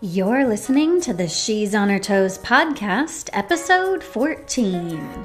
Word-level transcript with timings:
You're 0.00 0.46
listening 0.46 1.00
to 1.00 1.12
the 1.12 1.26
She's 1.26 1.74
on 1.74 1.88
Her 1.88 1.98
Toes 1.98 2.38
podcast, 2.38 3.30
episode 3.32 4.04
14. 4.04 5.24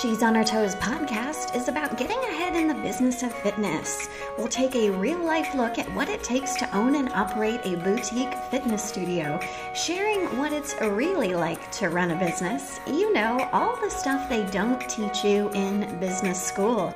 She's 0.00 0.22
on 0.22 0.34
Her 0.34 0.44
Toes 0.44 0.74
podcast 0.76 1.54
is 1.54 1.68
about 1.68 1.98
getting 1.98 2.16
ahead 2.16 2.56
in 2.56 2.68
the 2.68 2.82
business 2.82 3.22
of 3.22 3.34
fitness. 3.34 4.08
We'll 4.38 4.48
take 4.48 4.74
a 4.74 4.88
real 4.92 5.22
life 5.22 5.54
look 5.54 5.78
at 5.78 5.94
what 5.94 6.08
it 6.08 6.24
takes 6.24 6.54
to 6.54 6.74
own 6.74 6.94
and 6.94 7.10
operate 7.10 7.60
a 7.64 7.76
boutique 7.76 8.32
fitness 8.50 8.82
studio, 8.82 9.38
sharing 9.74 10.38
what 10.38 10.54
it's 10.54 10.74
really 10.80 11.34
like 11.34 11.70
to 11.72 11.90
run 11.90 12.10
a 12.10 12.16
business. 12.16 12.80
You 12.86 13.12
know, 13.12 13.46
all 13.52 13.76
the 13.76 13.90
stuff 13.90 14.26
they 14.30 14.46
don't 14.46 14.80
teach 14.88 15.22
you 15.22 15.50
in 15.50 16.00
business 16.00 16.42
school. 16.42 16.94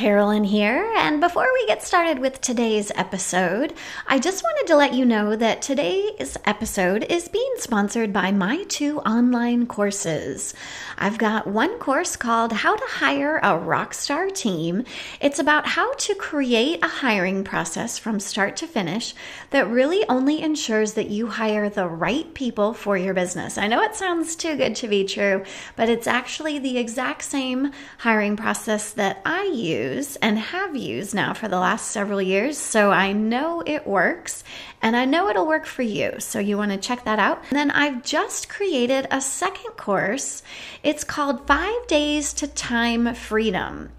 Carolyn 0.00 0.44
here, 0.44 0.90
and 0.96 1.20
before 1.20 1.46
we 1.52 1.66
get 1.66 1.82
started 1.82 2.20
with 2.20 2.40
today's 2.40 2.90
episode, 2.94 3.74
I 4.06 4.18
just 4.18 4.42
wanted 4.42 4.66
to 4.68 4.76
let 4.76 4.94
you 4.94 5.04
know 5.04 5.36
that 5.36 5.60
today's 5.60 6.38
episode 6.46 7.04
is 7.10 7.28
being 7.28 7.52
sponsored 7.58 8.10
by 8.10 8.32
my 8.32 8.64
two 8.70 9.00
online 9.00 9.66
courses. 9.66 10.54
I've 10.96 11.18
got 11.18 11.46
one 11.46 11.78
course 11.78 12.16
called 12.16 12.50
How 12.50 12.76
to 12.76 12.84
Hire 12.86 13.40
a 13.42 13.58
Rockstar 13.58 14.34
Team. 14.34 14.84
It's 15.20 15.38
about 15.38 15.66
how 15.66 15.92
to 15.92 16.14
create 16.14 16.82
a 16.82 16.88
hiring 16.88 17.44
process 17.44 17.98
from 17.98 18.20
start 18.20 18.56
to 18.56 18.66
finish 18.66 19.14
that 19.50 19.68
really 19.68 20.08
only 20.08 20.40
ensures 20.40 20.94
that 20.94 21.10
you 21.10 21.26
hire 21.26 21.68
the 21.68 21.86
right 21.86 22.32
people 22.32 22.72
for 22.72 22.96
your 22.96 23.12
business. 23.12 23.58
I 23.58 23.66
know 23.66 23.82
it 23.82 23.96
sounds 23.96 24.34
too 24.34 24.56
good 24.56 24.76
to 24.76 24.88
be 24.88 25.04
true, 25.04 25.44
but 25.76 25.90
it's 25.90 26.06
actually 26.06 26.58
the 26.58 26.78
exact 26.78 27.20
same 27.20 27.72
hiring 27.98 28.38
process 28.38 28.92
that 28.92 29.20
I 29.26 29.42
use 29.44 29.89
use 29.90 30.16
and 30.16 30.38
have 30.38 30.76
used 30.76 31.14
now 31.14 31.34
for 31.34 31.48
the 31.48 31.58
last 31.58 31.90
several 31.90 32.22
years. 32.22 32.58
So 32.58 32.90
I 32.90 33.12
know 33.12 33.62
it 33.66 33.86
works 33.86 34.44
and 34.82 34.96
I 34.96 35.04
know 35.04 35.28
it'll 35.28 35.46
work 35.46 35.66
for 35.66 35.82
you. 35.82 36.14
So 36.18 36.38
you 36.38 36.56
want 36.56 36.72
to 36.72 36.78
check 36.78 37.04
that 37.04 37.18
out. 37.18 37.42
And 37.50 37.58
then 37.58 37.70
I've 37.70 38.02
just 38.02 38.48
created 38.48 39.06
a 39.10 39.20
second 39.20 39.72
course. 39.76 40.42
It's 40.82 41.04
called 41.04 41.46
Five 41.46 41.86
Days 41.86 42.32
to 42.34 42.46
Time 42.46 43.14
Freedom. 43.14 43.90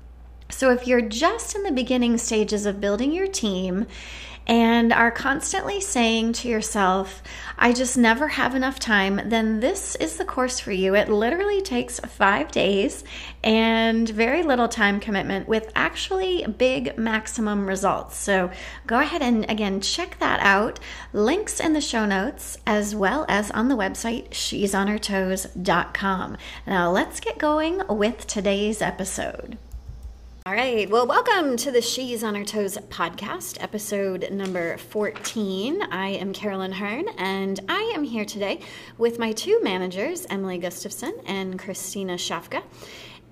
So 0.50 0.72
if 0.72 0.88
you're 0.88 1.02
just 1.02 1.56
in 1.56 1.64
the 1.64 1.72
beginning 1.72 2.18
stages 2.18 2.66
of 2.66 2.82
building 2.82 3.14
your 3.14 3.28
team, 3.28 3.88
and 4.52 4.92
are 4.92 5.12
constantly 5.12 5.80
saying 5.80 6.34
to 6.34 6.50
yourself, 6.50 7.24
I 7.58 7.72
just 7.72 7.98
never 7.98 8.28
have 8.28 8.54
enough 8.54 8.80
time, 8.80 9.30
then 9.30 9.62
this 9.62 9.96
is 9.96 10.18
the 10.18 10.26
course 10.26 10.60
for 10.60 10.74
you. 10.74 10.94
It 10.94 11.08
literally 11.08 11.62
takes 11.62 12.02
five 12.02 12.52
days 12.52 13.06
and 13.46 14.10
very 14.10 14.44
little 14.44 14.68
time 14.68 15.00
commitment 15.00 15.48
with 15.48 15.72
actually 15.74 16.46
big 16.46 16.98
maximum 16.98 17.66
results. 17.66 18.18
So 18.18 18.52
go 18.88 19.00
ahead 19.00 19.22
and 19.22 19.50
again 19.50 19.80
check 19.80 20.20
that 20.20 20.42
out. 20.42 20.82
Links 21.14 21.62
in 21.62 21.72
the 21.72 21.80
show 21.80 22.06
notes 22.06 22.58
as 22.68 22.94
well 22.94 23.26
as 23.30 23.52
on 23.52 23.70
the 23.70 23.78
website 23.78 24.34
she'sonhertoes.com. 24.34 26.38
Now 26.68 26.92
let's 26.92 27.22
get 27.22 27.38
going 27.38 27.84
with 27.88 28.28
today's 28.28 28.82
episode. 28.82 29.58
All 30.44 30.54
right. 30.54 30.90
Well, 30.90 31.06
welcome 31.06 31.56
to 31.58 31.70
the 31.70 31.84
She's 31.84 32.24
on 32.24 32.34
Her 32.34 32.44
Toes 32.44 32.76
podcast, 32.90 33.62
episode 33.62 34.28
number 34.32 34.76
14. 34.78 35.84
I 35.84 36.08
am 36.08 36.34
Carolyn 36.34 36.72
Hearn, 36.72 37.06
and 37.20 37.60
I 37.70 37.94
am 37.94 38.04
here 38.04 38.26
today 38.26 38.62
with 38.98 39.20
my 39.20 39.34
two 39.34 39.62
managers, 39.62 40.26
Emily 40.32 40.58
Gustafson 40.58 41.14
and 41.28 41.60
Christina 41.60 42.16
Shafka. 42.16 42.64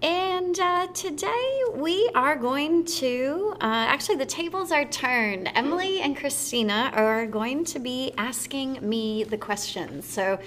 And 0.04 0.58
uh, 0.60 0.86
today 0.94 1.64
we 1.74 2.12
are 2.14 2.36
going 2.36 2.86
to 2.86 3.56
uh, 3.56 3.58
actually, 3.90 4.18
the 4.18 4.26
tables 4.28 4.72
are 4.72 4.86
turned. 4.86 5.52
Emily 5.56 6.02
and 6.02 6.16
Christina 6.16 6.92
are 6.94 7.26
going 7.26 7.66
to 7.66 7.80
be 7.80 8.14
asking 8.18 8.88
me 8.88 9.24
the 9.24 9.38
questions. 9.38 10.06
So, 10.08 10.40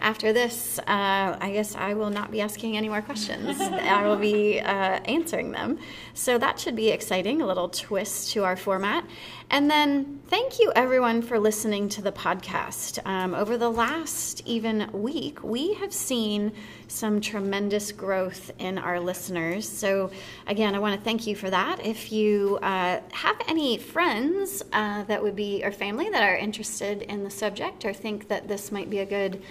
after 0.00 0.32
this, 0.32 0.78
uh, 0.78 1.36
I 1.40 1.50
guess 1.52 1.74
I 1.74 1.94
will 1.94 2.10
not 2.10 2.30
be 2.30 2.40
asking 2.40 2.76
any 2.76 2.88
more 2.88 3.02
questions. 3.02 3.60
I 3.60 4.06
will 4.06 4.16
be 4.16 4.60
uh, 4.60 5.00
answering 5.04 5.52
them. 5.52 5.78
So 6.14 6.38
that 6.38 6.58
should 6.58 6.76
be 6.76 6.88
exciting, 6.90 7.42
a 7.42 7.46
little 7.46 7.68
twist 7.68 8.32
to 8.32 8.44
our 8.44 8.56
format. 8.56 9.04
And 9.50 9.68
then 9.68 10.20
thank 10.28 10.60
you 10.60 10.72
everyone 10.76 11.22
for 11.22 11.38
listening 11.38 11.88
to 11.90 12.02
the 12.02 12.12
podcast. 12.12 13.04
Um, 13.04 13.34
over 13.34 13.58
the 13.58 13.68
last 13.68 14.42
even 14.46 14.88
week, 14.92 15.42
we 15.42 15.74
have 15.74 15.92
seen 15.92 16.52
some 16.86 17.20
tremendous 17.20 17.92
growth 17.92 18.52
in 18.58 18.78
our 18.78 19.00
listeners. 19.00 19.68
So, 19.68 20.10
again, 20.46 20.74
I 20.74 20.78
want 20.78 20.98
to 20.98 21.04
thank 21.04 21.26
you 21.26 21.34
for 21.34 21.50
that. 21.50 21.84
If 21.84 22.12
you 22.12 22.58
uh, 22.62 23.00
have 23.10 23.36
any 23.48 23.76
friends 23.78 24.62
uh, 24.72 25.04
that 25.04 25.22
would 25.22 25.36
be, 25.36 25.62
or 25.64 25.72
family 25.72 26.08
that 26.10 26.22
are 26.22 26.36
interested 26.36 27.02
in 27.02 27.24
the 27.24 27.30
subject 27.30 27.84
or 27.84 27.92
think 27.92 28.28
that 28.28 28.48
this 28.48 28.70
might 28.70 28.88
be 28.88 29.00
a 29.00 29.06
good 29.06 29.42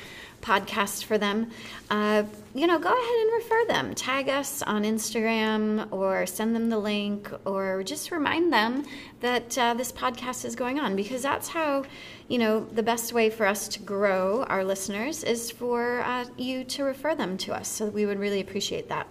podcast 0.41 1.03
for 1.05 1.17
them, 1.17 1.49
uh, 1.89 2.23
you 2.53 2.67
know, 2.67 2.79
go 2.79 2.89
ahead 2.89 3.15
and 3.21 3.33
refer 3.33 3.65
them. 3.67 3.95
Tag 3.95 4.29
us 4.29 4.61
on 4.61 4.83
Instagram 4.83 5.91
or 5.91 6.25
send 6.25 6.55
them 6.55 6.69
the 6.69 6.77
link 6.77 7.31
or 7.45 7.83
just 7.83 8.11
remind 8.11 8.51
them 8.51 8.85
that 9.19 9.57
uh, 9.57 9.73
this 9.73 9.91
podcast 9.91 10.45
is 10.45 10.55
going 10.55 10.79
on 10.79 10.95
because 10.95 11.21
that's 11.21 11.47
how, 11.47 11.83
you 12.27 12.37
know, 12.37 12.61
the 12.61 12.83
best 12.83 13.13
way 13.13 13.29
for 13.29 13.45
us 13.45 13.67
to 13.69 13.79
grow 13.79 14.43
our 14.43 14.63
listeners 14.63 15.23
is 15.23 15.51
for 15.51 16.01
uh, 16.01 16.25
you 16.37 16.63
to 16.63 16.83
refer 16.83 17.15
them 17.15 17.37
to 17.37 17.53
us. 17.53 17.67
So 17.67 17.85
we 17.85 18.05
would 18.05 18.19
really 18.19 18.41
appreciate 18.41 18.89
that 18.89 19.07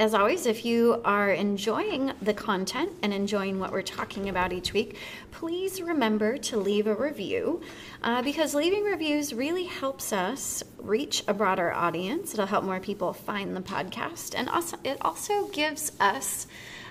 as 0.00 0.14
always, 0.14 0.46
if 0.46 0.64
you 0.64 0.98
are 1.04 1.30
enjoying 1.30 2.10
the 2.22 2.32
content 2.32 2.90
and 3.02 3.12
enjoying 3.12 3.60
what 3.60 3.70
we're 3.70 3.82
talking 3.82 4.30
about 4.30 4.50
each 4.50 4.72
week, 4.72 4.96
please 5.30 5.82
remember 5.82 6.38
to 6.38 6.56
leave 6.56 6.86
a 6.86 6.94
review 6.94 7.60
uh, 8.02 8.22
because 8.22 8.54
leaving 8.54 8.82
reviews 8.82 9.34
really 9.34 9.64
helps 9.64 10.10
us 10.10 10.62
reach 10.78 11.22
a 11.28 11.34
broader 11.34 11.70
audience. 11.70 12.32
It'll 12.32 12.46
help 12.46 12.64
more 12.64 12.80
people 12.80 13.12
find 13.12 13.54
the 13.54 13.60
podcast, 13.60 14.34
and 14.34 14.48
also 14.48 14.78
it 14.84 14.96
also 15.02 15.48
gives 15.48 15.92
us 16.00 16.46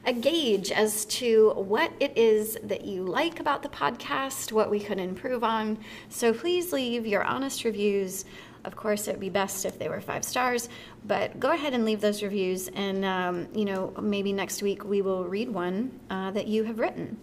a 0.06 0.14
gauge 0.14 0.72
as 0.72 1.06
to 1.06 1.50
what 1.56 1.92
it 2.00 2.16
is 2.16 2.60
that 2.64 2.86
you 2.86 3.04
like 3.04 3.40
about 3.40 3.64
the 3.64 3.70
podcast, 3.70 4.52
what 4.52 4.70
we 4.70 4.80
could 4.80 5.00
improve 5.00 5.44
on. 5.44 5.80
So 6.10 6.32
please 6.32 6.72
leave 6.72 7.08
your 7.08 7.24
honest 7.24 7.64
reviews 7.64 8.26
of 8.66 8.76
course, 8.76 9.08
it 9.08 9.12
would 9.12 9.20
be 9.20 9.30
best 9.30 9.66
if 9.66 9.80
they 9.80 9.90
were 9.90 10.02
five 10.02 10.24
stars, 10.24 10.70
but 11.06 11.40
go 11.40 11.52
ahead 11.52 11.74
and 11.74 11.86
leave 11.86 12.02
those 12.02 12.22
reviews, 12.22 12.68
and 12.70 13.06
um, 13.06 13.48
you 13.54 13.66
know 13.66 13.94
maybe 14.02 14.34
next 14.34 14.62
week 14.62 14.84
we 14.84 15.02
will 15.02 15.26
read 15.26 15.50
one 15.50 16.00
uh, 16.10 16.32
that 16.32 16.48
you 16.48 16.64
have 16.66 16.80
written. 16.80 17.18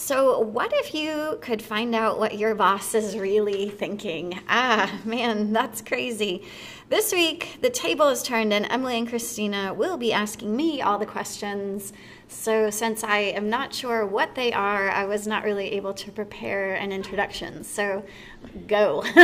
So, 0.00 0.40
what 0.40 0.72
if 0.72 0.94
you 0.94 1.38
could 1.42 1.60
find 1.60 1.94
out 1.94 2.18
what 2.18 2.38
your 2.38 2.54
boss 2.54 2.94
is 2.94 3.18
really 3.18 3.68
thinking? 3.68 4.40
Ah, 4.48 4.90
man, 5.04 5.52
that's 5.52 5.82
crazy. 5.82 6.42
This 6.88 7.12
week, 7.12 7.58
the 7.60 7.68
table 7.68 8.08
is 8.08 8.22
turned, 8.22 8.54
and 8.54 8.66
Emily 8.70 8.96
and 8.96 9.06
Christina 9.06 9.74
will 9.74 9.98
be 9.98 10.10
asking 10.10 10.56
me 10.56 10.80
all 10.80 10.98
the 10.98 11.04
questions. 11.04 11.92
So, 12.30 12.70
since 12.70 13.02
I 13.02 13.18
am 13.18 13.50
not 13.50 13.74
sure 13.74 14.06
what 14.06 14.36
they 14.36 14.52
are, 14.52 14.88
I 14.88 15.04
was 15.04 15.26
not 15.26 15.42
really 15.42 15.72
able 15.72 15.92
to 15.94 16.12
prepare 16.12 16.74
an 16.74 16.92
introduction. 16.92 17.64
So, 17.64 18.04
go. 18.68 19.00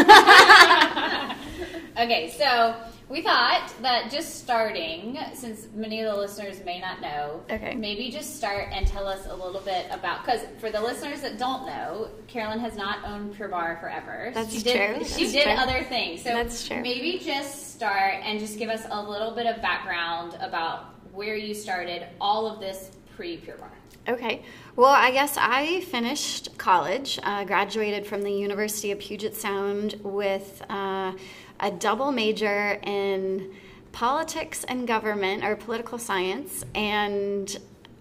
okay, 1.97 2.35
so 2.37 2.75
we 3.09 3.23
thought 3.23 3.73
that 3.83 4.11
just 4.11 4.41
starting, 4.41 5.17
since 5.33 5.69
many 5.73 6.01
of 6.01 6.13
the 6.13 6.21
listeners 6.21 6.65
may 6.65 6.81
not 6.81 7.01
know, 7.01 7.45
okay. 7.49 7.77
maybe 7.77 8.11
just 8.11 8.37
start 8.37 8.69
and 8.73 8.85
tell 8.85 9.07
us 9.07 9.27
a 9.31 9.35
little 9.35 9.61
bit 9.61 9.87
about 9.93 10.25
because 10.25 10.41
for 10.59 10.71
the 10.71 10.81
listeners 10.81 11.21
that 11.21 11.39
don't 11.39 11.65
know, 11.67 12.09
Carolyn 12.27 12.59
has 12.59 12.77
not 12.77 13.05
owned 13.05 13.37
Pure 13.37 13.51
Barre 13.51 13.79
forever. 13.81 14.33
That's 14.35 14.53
she 14.53 14.63
did, 14.63 14.97
true. 14.97 15.05
She 15.05 15.23
That's 15.23 15.33
did 15.33 15.45
true. 15.45 15.53
other 15.53 15.85
things. 15.85 16.23
So 16.23 16.31
That's 16.31 16.67
true. 16.67 16.83
maybe 16.83 17.21
just 17.25 17.73
start 17.73 18.15
and 18.25 18.41
just 18.41 18.59
give 18.59 18.71
us 18.71 18.83
a 18.91 19.01
little 19.01 19.31
bit 19.31 19.47
of 19.47 19.63
background 19.63 20.37
about 20.41 20.97
where 21.13 21.37
you 21.37 21.55
started 21.55 22.09
all 22.21 22.47
of 22.47 22.61
this 22.61 22.91
pre 23.17 23.39
Pure 23.39 23.57
Barre. 23.57 23.71
Okay. 24.09 24.43
Well, 24.77 24.93
I 24.93 25.11
guess 25.11 25.37
I 25.37 25.81
finished 25.81 26.57
college, 26.59 27.19
uh, 27.23 27.45
graduated 27.45 28.07
from 28.07 28.23
the 28.23 28.31
University 28.31 28.93
of 28.93 29.01
Puget 29.01 29.35
Sound 29.35 29.99
with 30.05 30.63
uh, 30.69 31.13
a 31.59 31.71
double 31.71 32.13
major 32.13 32.79
in 32.85 33.53
politics 33.91 34.63
and 34.65 34.87
government 34.87 35.43
or 35.43 35.57
political 35.57 35.99
science 35.99 36.65
and 36.75 37.57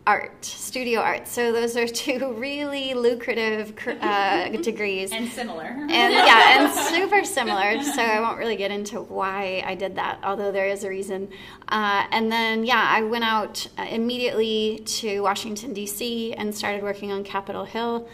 art, 0.07 0.45
studio 0.45 1.01
art. 1.01 1.27
So 1.27 1.51
those 1.51 1.75
are 1.75 1.87
two 1.87 2.33
really 2.37 2.93
lucrative 2.93 3.73
uh, 4.01 4.49
degrees. 4.61 5.11
And 5.11 5.29
similar. 5.29 5.65
and 5.65 6.13
yeah, 6.13 6.59
and 6.59 6.71
super 6.95 7.23
similar. 7.23 7.81
So 7.81 8.01
I 8.01 8.19
won't 8.19 8.37
really 8.37 8.55
get 8.55 8.71
into 8.71 9.01
why 9.01 9.63
I 9.65 9.75
did 9.75 9.95
that, 9.95 10.19
although 10.23 10.51
there 10.51 10.67
is 10.67 10.83
a 10.83 10.89
reason. 10.89 11.29
Uh, 11.69 12.05
and 12.11 12.31
then, 12.31 12.65
yeah, 12.65 12.85
I 12.87 13.01
went 13.01 13.23
out 13.23 13.67
uh, 13.77 13.83
immediately 13.89 14.83
to 14.85 15.21
Washington, 15.21 15.73
D.C., 15.73 16.33
and 16.33 16.53
started 16.53 16.83
working 16.83 17.11
on 17.11 17.23
Capitol 17.23 17.65
Hill. 17.65 18.07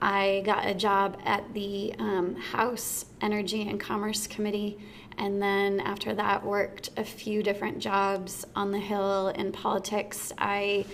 I 0.00 0.42
got 0.44 0.66
a 0.66 0.74
job 0.74 1.18
at 1.24 1.54
the 1.54 1.94
um, 1.98 2.36
House 2.36 3.06
Energy 3.20 3.66
and 3.68 3.80
Commerce 3.80 4.26
Committee, 4.26 4.78
and 5.18 5.40
then 5.40 5.80
after 5.80 6.14
that, 6.14 6.44
worked 6.44 6.90
a 6.98 7.04
few 7.04 7.42
different 7.42 7.78
jobs 7.78 8.46
on 8.54 8.72
the 8.72 8.78
Hill 8.78 9.28
in 9.28 9.52
politics. 9.52 10.32
I 10.36 10.84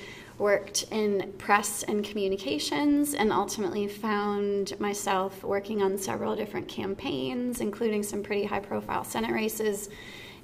worked 0.43 0.85
in 0.91 1.33
press 1.39 1.85
and 1.85 2.05
communications, 2.05 3.15
and 3.15 3.33
ultimately 3.33 3.87
found 3.87 4.79
myself 4.81 5.45
working 5.45 5.81
on 5.81 5.97
several 5.97 6.35
different 6.35 6.67
campaigns, 6.67 7.61
including 7.61 8.03
some 8.03 8.23
pretty 8.25 8.45
high 8.45 8.59
profile 8.59 9.05
Senate 9.05 9.33
races 9.33 9.89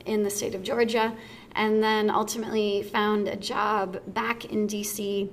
in 0.06 0.22
the 0.22 0.30
state 0.30 0.54
of 0.54 0.62
Georgia, 0.62 1.12
and 1.52 1.82
then 1.82 2.08
ultimately 2.10 2.82
found 2.84 3.26
a 3.26 3.36
job 3.36 4.00
back 4.14 4.44
in 4.44 4.68
DC 4.68 5.28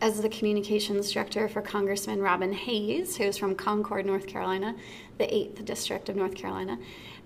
as 0.00 0.20
the 0.20 0.28
communications 0.30 1.12
director 1.12 1.46
for 1.46 1.60
Congressman 1.60 2.20
Robin 2.20 2.52
Hayes, 2.52 3.16
who's 3.16 3.36
from 3.36 3.54
Concord, 3.54 4.06
North 4.06 4.26
Carolina, 4.26 4.74
the 5.18 5.24
8th 5.24 5.64
district 5.64 6.08
of 6.08 6.16
North 6.16 6.34
Carolina. 6.34 6.78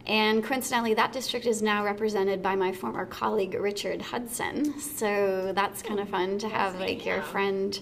And 0.06 0.44
coincidentally, 0.44 0.94
that 0.94 1.12
district 1.12 1.46
is 1.46 1.62
now 1.62 1.84
represented 1.84 2.40
by 2.42 2.54
my 2.54 2.72
former 2.72 3.06
colleague 3.06 3.54
Richard 3.54 4.00
Hudson. 4.00 4.78
So 4.78 5.52
that's 5.52 5.82
kind 5.82 5.98
of 5.98 6.08
fun 6.08 6.38
to 6.38 6.48
have 6.48 6.78
like 6.78 7.04
your 7.04 7.22
friend 7.22 7.78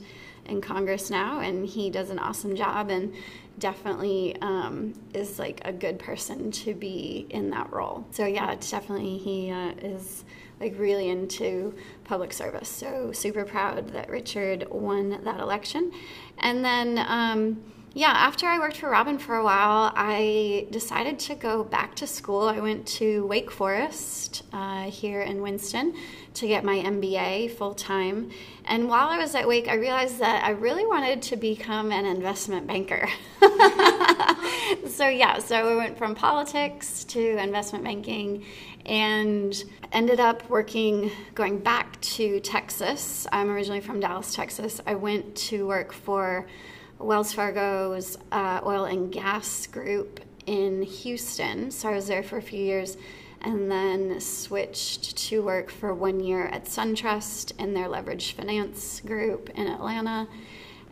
in 0.46 0.60
Congress 0.60 1.10
now, 1.10 1.40
and 1.40 1.66
he 1.66 1.90
does 1.90 2.10
an 2.10 2.18
awesome 2.18 2.56
job 2.56 2.90
and 2.90 3.14
definitely 3.58 4.36
um, 4.40 4.94
is 5.12 5.38
like 5.38 5.60
a 5.64 5.72
good 5.72 5.98
person 5.98 6.50
to 6.50 6.74
be 6.74 7.26
in 7.30 7.50
that 7.50 7.72
role. 7.72 8.06
So 8.10 8.26
yeah, 8.26 8.54
definitely 8.56 9.18
he 9.18 9.50
uh, 9.50 9.72
is 9.82 10.24
like 10.60 10.78
really 10.78 11.10
into 11.10 11.74
public 12.04 12.32
service. 12.32 12.68
So 12.68 13.12
super 13.12 13.44
proud 13.44 13.88
that 13.88 14.08
Richard 14.08 14.66
won 14.70 15.22
that 15.24 15.40
election, 15.40 15.92
and 16.38 16.64
then. 16.64 17.04
Um, 17.06 17.62
yeah, 17.96 18.08
after 18.08 18.46
I 18.46 18.58
worked 18.58 18.78
for 18.78 18.90
Robin 18.90 19.18
for 19.18 19.36
a 19.36 19.44
while, 19.44 19.92
I 19.94 20.66
decided 20.72 21.20
to 21.20 21.36
go 21.36 21.62
back 21.62 21.94
to 21.96 22.08
school. 22.08 22.48
I 22.48 22.58
went 22.58 22.88
to 22.98 23.24
Wake 23.28 23.52
Forest 23.52 24.42
uh, 24.52 24.90
here 24.90 25.20
in 25.20 25.40
Winston 25.40 25.94
to 26.34 26.48
get 26.48 26.64
my 26.64 26.78
MBA 26.78 27.52
full 27.52 27.72
time. 27.72 28.32
And 28.64 28.88
while 28.88 29.06
I 29.06 29.18
was 29.18 29.36
at 29.36 29.46
Wake, 29.46 29.68
I 29.68 29.74
realized 29.74 30.18
that 30.18 30.42
I 30.44 30.50
really 30.50 30.84
wanted 30.84 31.22
to 31.22 31.36
become 31.36 31.92
an 31.92 32.04
investment 32.04 32.66
banker. 32.66 33.08
so, 34.88 35.06
yeah, 35.06 35.38
so 35.38 35.54
I 35.54 35.76
went 35.76 35.96
from 35.96 36.16
politics 36.16 37.04
to 37.04 37.36
investment 37.40 37.84
banking 37.84 38.44
and 38.86 39.64
ended 39.92 40.18
up 40.18 40.50
working, 40.50 41.12
going 41.36 41.60
back 41.60 42.00
to 42.00 42.40
Texas. 42.40 43.28
I'm 43.30 43.50
originally 43.50 43.80
from 43.80 44.00
Dallas, 44.00 44.34
Texas. 44.34 44.80
I 44.84 44.96
went 44.96 45.36
to 45.36 45.64
work 45.68 45.92
for 45.92 46.48
Wells 46.98 47.32
Fargo's 47.32 48.16
uh, 48.32 48.60
oil 48.64 48.84
and 48.84 49.12
gas 49.12 49.66
group 49.66 50.20
in 50.46 50.82
Houston. 50.82 51.70
So 51.70 51.88
I 51.88 51.94
was 51.94 52.06
there 52.06 52.22
for 52.22 52.38
a 52.38 52.42
few 52.42 52.60
years 52.60 52.96
and 53.40 53.70
then 53.70 54.20
switched 54.20 55.16
to 55.16 55.42
work 55.42 55.70
for 55.70 55.92
one 55.92 56.20
year 56.20 56.46
at 56.46 56.64
SunTrust 56.64 57.58
in 57.58 57.74
their 57.74 57.88
leveraged 57.88 58.32
finance 58.32 59.00
group 59.00 59.50
in 59.50 59.66
Atlanta. 59.66 60.26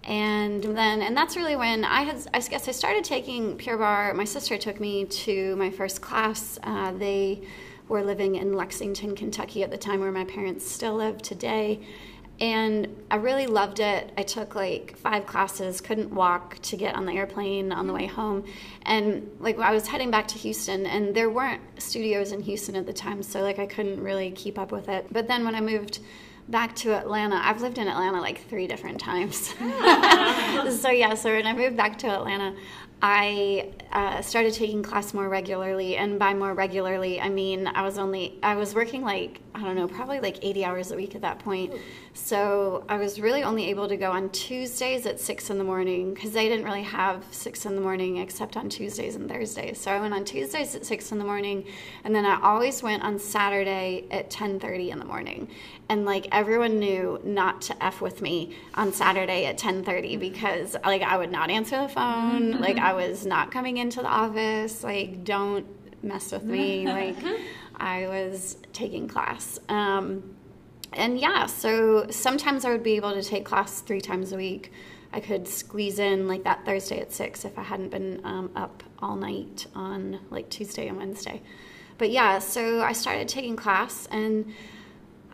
And 0.05 0.63
then, 0.63 1.01
and 1.01 1.17
that's 1.17 1.37
really 1.37 1.57
when 1.57 1.85
I 1.85 2.03
had, 2.03 2.27
I 2.35 2.41
guess 2.41 2.69
I 2.69 2.73
started 2.73 3.05
taking 3.05 3.57
Pure 3.57 3.79
Barre. 3.79 4.13
My 4.15 4.25
sister 4.25 4.59
took 4.59 4.81
me 4.81 5.05
to 5.05 5.57
my 5.57 5.71
first 5.71 6.01
class. 6.01 6.59
Uh, 6.63 6.93
they 6.93 7.43
were 7.89 8.03
living 8.03 8.35
in 8.35 8.53
Lexington, 8.53 9.15
Kentucky 9.15 9.63
at 9.63 9.71
the 9.71 9.79
time, 9.79 10.01
where 10.01 10.13
my 10.13 10.25
parents 10.25 10.69
still 10.69 10.95
live 10.95 11.23
today 11.23 11.81
and 12.40 12.88
I 13.11 13.17
really 13.17 13.46
loved 13.46 13.79
it. 13.79 14.11
I 14.17 14.23
took 14.23 14.55
like 14.55 14.96
five 14.96 15.26
classes, 15.26 15.81
couldn't 15.81 16.12
walk 16.12 16.58
to 16.62 16.76
get 16.76 16.94
on 16.94 17.06
the 17.06 17.12
airplane 17.12 17.73
on 17.73 17.87
the 17.87 17.93
way 17.93 18.06
home. 18.06 18.44
And 18.82 19.31
like 19.38 19.58
I 19.58 19.73
was 19.73 19.87
heading 19.87 20.11
back 20.11 20.26
to 20.29 20.38
Houston 20.38 20.87
and 20.87 21.14
there 21.14 21.31
weren't 21.31 21.61
studios 21.79 22.32
in 22.32 22.40
Houston 22.43 22.75
at 22.75 22.87
the 22.87 22.93
time, 22.93 23.23
so 23.23 23.43
like 23.43 23.58
I 23.58 23.67
couldn't 23.67 24.02
really 24.02 24.31
keep 24.32 24.58
up 24.58 24.73
with 24.73 24.88
it. 24.88 25.06
But 25.12 25.29
then 25.29 25.44
when 25.44 25.55
I 25.55 25.61
moved 25.61 26.00
back 26.49 26.75
to 26.76 26.93
Atlanta, 26.94 27.40
I've 27.43 27.62
lived 27.62 27.79
in 27.79 27.87
Atlanta 27.87 28.20
like 28.20 28.49
three 28.49 28.67
different 28.67 28.99
times. 28.99 29.37
so 30.81 30.90
yeah, 30.90 31.14
so 31.14 31.31
when 31.31 31.46
I 31.46 31.52
moved 31.52 31.76
back 31.76 31.96
to 31.99 32.08
Atlanta, 32.08 32.55
I 33.05 33.73
uh, 33.91 34.23
started 34.23 34.55
taking 34.55 34.81
class 34.85 35.13
more 35.13 35.29
regularly, 35.29 35.97
and 35.97 36.21
by 36.21 36.35
more 36.35 36.55
regularly, 36.55 37.21
I 37.21 37.29
mean 37.29 37.67
I 37.67 37.83
was 37.83 37.99
only 37.99 38.39
I 38.45 38.55
was 38.55 38.77
working 38.77 39.03
like 39.03 39.41
I 39.55 39.63
don't 39.63 39.75
know, 39.75 39.89
probably 39.89 40.21
like 40.21 40.39
80 40.43 40.65
hours 40.65 40.93
a 40.93 40.97
week 40.97 41.15
at 41.15 41.21
that 41.23 41.41
point. 41.41 41.75
So 42.15 42.85
I 42.89 42.97
was 42.97 43.21
really 43.21 43.43
only 43.43 43.69
able 43.71 43.87
to 43.89 43.97
go 43.97 44.11
on 44.11 44.31
Tuesdays 44.31 45.05
at 45.05 45.21
six 45.21 45.51
in 45.51 45.59
the 45.59 45.65
morning 45.65 46.15
because 46.15 46.33
they 46.33 46.49
didn't 46.49 46.65
really 46.65 46.83
have 46.85 47.25
six 47.33 47.67
in 47.67 47.75
the 47.75 47.81
morning 47.81 48.19
except 48.19 48.57
on 48.57 48.69
Tuesdays 48.69 49.17
and 49.17 49.29
Thursdays. 49.29 49.79
So 49.79 49.91
I 49.91 50.01
went 50.01 50.15
on 50.15 50.25
Tuesdays 50.25 50.75
at 50.75 50.87
six 50.87 51.13
in 51.13 51.19
the 51.19 51.25
morning, 51.25 51.67
and 52.05 52.15
then 52.15 52.25
I 52.25 52.41
always 52.41 52.83
went 52.83 53.03
on 53.03 53.19
Saturday 53.19 54.07
at 54.13 54.31
10:30 54.31 54.91
in 54.91 54.99
the 55.01 55.05
morning. 55.05 55.49
And 55.93 56.06
like 56.06 56.27
everyone 56.33 56.79
knew 56.79 57.21
not 57.23 57.61
to 57.62 57.85
f 57.85 58.00
with 58.00 58.23
me 58.23 58.56
on 58.73 58.94
Saturday 58.94 59.44
at 59.44 59.59
10:30 59.59 60.19
because 60.19 60.75
like 60.87 61.03
I 61.03 61.19
would 61.19 61.31
not 61.31 61.50
answer 61.50 61.83
the 61.83 61.89
phone, 61.89 62.53
like 62.53 62.79
I 62.79 62.94
was 62.94 63.27
not 63.27 63.50
coming 63.50 63.77
into 63.77 64.00
the 64.00 64.09
office, 64.09 64.83
like 64.83 65.23
don't 65.23 65.67
mess 66.03 66.33
with 66.33 66.44
me, 66.44 66.87
like 67.00 67.19
I 67.77 68.06
was 68.09 68.56
taking 68.73 69.06
class. 69.06 69.61
Um, 69.69 70.35
and 70.94 71.19
yeah, 71.19 71.44
so 71.44 72.06
sometimes 72.09 72.65
I 72.65 72.71
would 72.71 72.83
be 72.83 72.97
able 72.97 73.12
to 73.12 73.23
take 73.23 73.44
class 73.44 73.83
three 73.83 74.00
times 74.00 74.33
a 74.33 74.39
week. 74.39 74.73
I 75.12 75.21
could 75.21 75.47
squeeze 75.47 75.99
in 75.99 76.27
like 76.27 76.44
that 76.44 76.65
Thursday 76.65 77.00
at 77.00 77.12
six 77.12 77.44
if 77.44 77.59
I 77.59 77.65
hadn't 77.65 77.91
been 77.91 78.23
um, 78.25 78.50
up 78.56 78.83
all 79.00 79.17
night 79.17 79.67
on 79.75 80.21
like 80.31 80.49
Tuesday 80.49 80.89
and 80.89 80.97
Wednesday. 80.97 81.43
But 81.99 82.11
yeah, 82.11 82.39
so 82.39 82.81
I 82.81 82.93
started 82.93 83.29
taking 83.29 83.56
class, 83.56 84.09
and 84.11 84.55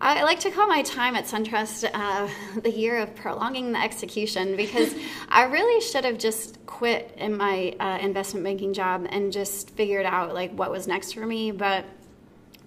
I 0.01 0.23
like 0.23 0.41
to 0.41 0.51
call 0.51 0.69
my 0.69 0.83
time 0.83 1.17
at 1.17 1.25
SunTrust 1.25 1.91
uh, 1.93 2.29
the 2.61 2.71
year 2.71 2.99
of 2.99 3.17
prolonging 3.17 3.73
the 3.73 3.83
execution 3.83 4.57
because 4.57 4.95
I 5.29 5.45
really 5.45 5.81
should 5.81 6.05
have 6.05 6.19
just 6.19 6.65
quit 6.67 7.15
in 7.17 7.37
my 7.37 7.75
uh, 7.81 7.99
investment 8.01 8.45
banking 8.45 8.73
job 8.73 9.09
and 9.11 9.33
just 9.33 9.71
figured 9.71 10.07
out 10.07 10.35
like 10.35 10.53
what 10.53 10.71
was 10.71 10.87
next 10.87 11.15
for 11.15 11.27
me. 11.27 11.51
But 11.51 11.85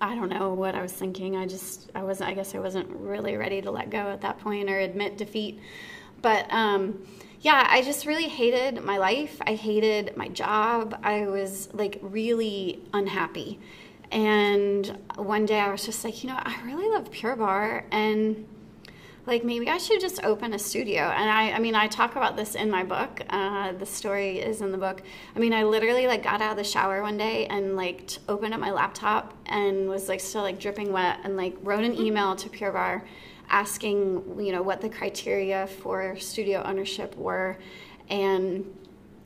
I 0.01 0.15
don't 0.15 0.29
know 0.29 0.53
what 0.53 0.75
I 0.75 0.81
was 0.81 0.91
thinking. 0.91 1.37
I 1.37 1.45
just, 1.45 1.89
I 1.95 2.03
wasn't, 2.03 2.29
I 2.29 2.33
guess 2.33 2.53
I 2.53 2.59
wasn't 2.59 2.89
really 2.89 3.37
ready 3.37 3.61
to 3.61 3.71
let 3.71 3.89
go 3.89 4.11
at 4.11 4.21
that 4.21 4.39
point 4.39 4.69
or 4.69 4.79
admit 4.79 5.17
defeat. 5.17 5.59
But 6.21 6.51
um, 6.51 7.05
yeah, 7.39 7.65
I 7.69 7.81
just 7.81 8.05
really 8.05 8.27
hated 8.27 8.83
my 8.83 8.97
life. 8.97 9.37
I 9.47 9.55
hated 9.55 10.17
my 10.17 10.27
job. 10.27 10.99
I 11.01 11.27
was 11.27 11.69
like 11.73 11.99
really 12.01 12.81
unhappy. 12.93 13.59
And 14.11 14.97
one 15.15 15.45
day 15.45 15.59
I 15.59 15.71
was 15.71 15.85
just 15.85 16.03
like, 16.03 16.23
you 16.23 16.29
know, 16.29 16.37
I 16.37 16.61
really 16.65 16.89
love 16.89 17.09
Pure 17.11 17.37
Barre 17.37 17.85
And 17.91 18.45
like 19.25 19.43
maybe 19.43 19.69
I 19.69 19.77
should 19.77 20.01
just 20.01 20.23
open 20.23 20.53
a 20.53 20.59
studio. 20.59 21.03
And 21.03 21.29
I, 21.29 21.51
I 21.51 21.59
mean, 21.59 21.75
I 21.75 21.87
talk 21.87 22.15
about 22.15 22.35
this 22.35 22.55
in 22.55 22.69
my 22.69 22.83
book. 22.83 23.21
Uh, 23.29 23.71
the 23.73 23.85
story 23.85 24.39
is 24.39 24.61
in 24.61 24.71
the 24.71 24.77
book. 24.77 25.01
I 25.35 25.39
mean, 25.39 25.53
I 25.53 25.63
literally 25.63 26.07
like 26.07 26.23
got 26.23 26.41
out 26.41 26.51
of 26.51 26.57
the 26.57 26.63
shower 26.63 27.01
one 27.01 27.17
day 27.17 27.45
and 27.47 27.75
like 27.75 28.07
t- 28.07 28.19
opened 28.27 28.53
up 28.53 28.59
my 28.59 28.71
laptop 28.71 29.33
and 29.45 29.87
was 29.87 30.09
like 30.09 30.19
still 30.19 30.41
like 30.41 30.59
dripping 30.59 30.91
wet 30.91 31.19
and 31.23 31.37
like 31.37 31.55
wrote 31.61 31.83
an 31.83 31.95
email 31.95 32.35
to 32.35 32.49
Pure 32.49 32.71
Barre 32.71 33.03
asking, 33.49 34.39
you 34.39 34.51
know, 34.51 34.63
what 34.63 34.81
the 34.81 34.89
criteria 34.89 35.67
for 35.67 36.17
studio 36.17 36.63
ownership 36.63 37.15
were 37.15 37.57
and 38.09 38.65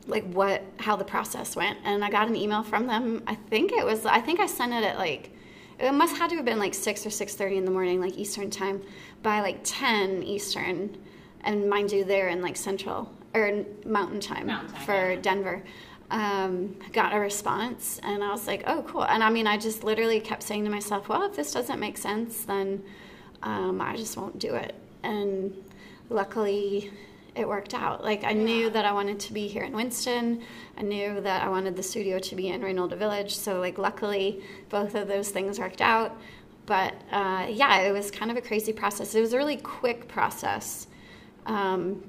like 0.07 0.23
what 0.31 0.63
how 0.77 0.95
the 0.95 1.03
process 1.03 1.55
went 1.55 1.77
and 1.83 2.05
i 2.05 2.09
got 2.09 2.27
an 2.27 2.35
email 2.35 2.61
from 2.61 2.85
them 2.85 3.23
i 3.25 3.33
think 3.35 3.71
it 3.71 3.85
was 3.85 4.05
i 4.05 4.19
think 4.19 4.39
i 4.39 4.45
sent 4.45 4.71
it 4.71 4.83
at 4.83 4.97
like 4.97 5.31
it 5.77 5.91
must 5.93 6.15
have 6.17 6.29
to 6.29 6.35
have 6.37 6.45
been 6.45 6.59
like 6.59 6.73
6 6.73 7.05
or 7.05 7.09
6.30 7.09 7.57
in 7.57 7.65
the 7.65 7.71
morning 7.71 7.99
like 7.99 8.17
eastern 8.17 8.49
time 8.49 8.81
by 9.25 9.41
like 9.41 9.59
10 9.63 10.21
Eastern, 10.21 10.95
and 11.41 11.67
mind 11.67 11.91
you, 11.91 12.03
they're 12.03 12.29
in 12.29 12.43
like 12.43 12.55
Central 12.55 13.11
or 13.33 13.65
Mountain 13.83 14.19
Time, 14.19 14.45
Mountain 14.47 14.71
time 14.73 14.85
for 14.85 15.11
yeah. 15.13 15.19
Denver. 15.19 15.63
Um, 16.11 16.77
got 16.93 17.11
a 17.11 17.19
response, 17.19 17.99
and 18.03 18.23
I 18.23 18.29
was 18.29 18.45
like, 18.45 18.63
oh, 18.67 18.83
cool. 18.87 19.03
And 19.03 19.23
I 19.23 19.31
mean, 19.31 19.47
I 19.47 19.57
just 19.57 19.83
literally 19.83 20.19
kept 20.19 20.43
saying 20.43 20.63
to 20.65 20.69
myself, 20.69 21.09
well, 21.09 21.23
if 21.23 21.35
this 21.35 21.51
doesn't 21.51 21.79
make 21.79 21.97
sense, 21.97 22.45
then 22.45 22.83
um, 23.41 23.81
I 23.81 23.95
just 23.95 24.15
won't 24.15 24.37
do 24.37 24.53
it. 24.53 24.75
And 25.01 25.55
luckily, 26.09 26.91
it 27.35 27.47
worked 27.47 27.73
out. 27.73 28.03
Like 28.03 28.23
I 28.23 28.31
yeah. 28.31 28.43
knew 28.43 28.69
that 28.69 28.85
I 28.85 28.91
wanted 28.91 29.19
to 29.21 29.33
be 29.33 29.47
here 29.47 29.63
in 29.63 29.73
Winston. 29.73 30.41
I 30.77 30.81
knew 30.81 31.21
that 31.21 31.43
I 31.43 31.49
wanted 31.49 31.75
the 31.75 31.83
studio 31.83 32.19
to 32.19 32.35
be 32.35 32.49
in 32.49 32.61
Reynolda 32.61 32.97
Village. 32.97 33.35
So 33.35 33.59
like 33.59 33.77
luckily 33.77 34.41
both 34.69 34.95
of 34.95 35.07
those 35.07 35.29
things 35.29 35.59
worked 35.59 35.81
out. 35.81 36.17
But 36.65 36.93
uh, 37.11 37.47
yeah, 37.49 37.81
it 37.81 37.91
was 37.91 38.09
kind 38.09 38.31
of 38.31 38.37
a 38.37 38.41
crazy 38.41 38.73
process. 38.73 39.13
It 39.13 39.21
was 39.21 39.33
a 39.33 39.37
really 39.37 39.57
quick 39.57 40.07
process 40.07 40.87
um, 41.45 42.03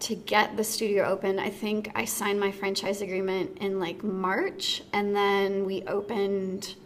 to 0.00 0.14
get 0.14 0.56
the 0.56 0.64
studio 0.64 1.04
open. 1.04 1.38
I 1.38 1.50
think 1.50 1.90
I 1.94 2.04
signed 2.04 2.40
my 2.40 2.50
franchise 2.50 3.02
agreement 3.02 3.58
in 3.60 3.78
like 3.78 4.02
March, 4.02 4.82
and 4.92 5.14
then 5.14 5.66
we 5.66 5.82
opened 5.82 6.76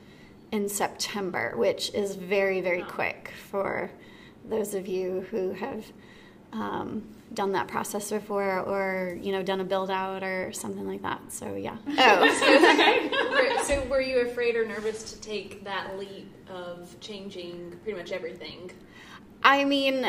in 0.50 0.68
September, 0.68 1.52
which 1.56 1.94
is 1.94 2.16
very, 2.16 2.60
very 2.60 2.82
quick 2.82 3.32
for 3.50 3.90
those 4.48 4.74
of 4.74 4.88
you 4.88 5.26
who 5.30 5.52
have 5.52 5.84
um, 6.52 7.02
done 7.34 7.52
that 7.52 7.68
process 7.68 8.10
before 8.10 8.60
or 8.60 9.18
you 9.20 9.32
know 9.32 9.42
done 9.42 9.60
a 9.60 9.64
build 9.64 9.90
out 9.90 10.22
or 10.22 10.52
something 10.52 10.86
like 10.86 11.02
that. 11.02 11.20
So 11.32 11.54
yeah. 11.54 11.76
Oh. 11.98 13.14
So 13.64 13.84
were 13.84 14.00
you 14.00 14.20
afraid 14.20 14.56
or 14.56 14.66
nervous 14.66 15.12
to 15.12 15.20
take 15.20 15.62
that 15.64 15.98
leap 15.98 16.32
of 16.48 16.98
changing 17.00 17.78
pretty 17.82 17.98
much 17.98 18.12
everything? 18.12 18.70
I 19.42 19.64
mean 19.64 20.06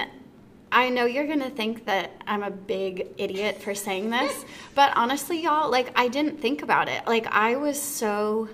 I 0.71 0.89
know 0.89 1.05
you're 1.05 1.27
gonna 1.27 1.49
think 1.49 1.85
that 1.85 2.11
I'm 2.25 2.43
a 2.43 2.51
big 2.51 3.07
idiot 3.17 3.61
for 3.61 3.75
saying 3.75 4.11
this, 4.11 4.45
but 4.75 4.93
honestly, 4.95 5.43
y'all, 5.43 5.69
like 5.69 5.91
I 5.99 6.07
didn't 6.07 6.39
think 6.39 6.61
about 6.61 6.87
it. 6.87 7.05
Like 7.05 7.27
I 7.27 7.55
was 7.55 7.81
so 7.81 8.47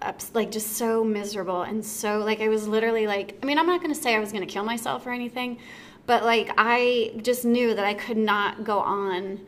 ups- 0.00 0.30
like 0.34 0.50
just 0.50 0.76
so 0.76 1.02
miserable 1.02 1.62
and 1.62 1.84
so 1.84 2.18
like 2.18 2.40
I 2.40 2.48
was 2.48 2.68
literally 2.68 3.06
like 3.06 3.38
I 3.42 3.46
mean 3.46 3.58
I'm 3.58 3.66
not 3.66 3.80
going 3.80 3.94
to 3.94 4.00
say 4.00 4.14
I 4.14 4.20
was 4.20 4.32
going 4.32 4.46
to 4.46 4.52
kill 4.52 4.64
myself 4.64 5.06
or 5.06 5.10
anything 5.10 5.58
but 6.06 6.24
like 6.24 6.52
I 6.56 7.12
just 7.22 7.44
knew 7.44 7.74
that 7.74 7.84
I 7.84 7.94
could 7.94 8.16
not 8.16 8.64
go 8.64 8.78
on 8.78 9.40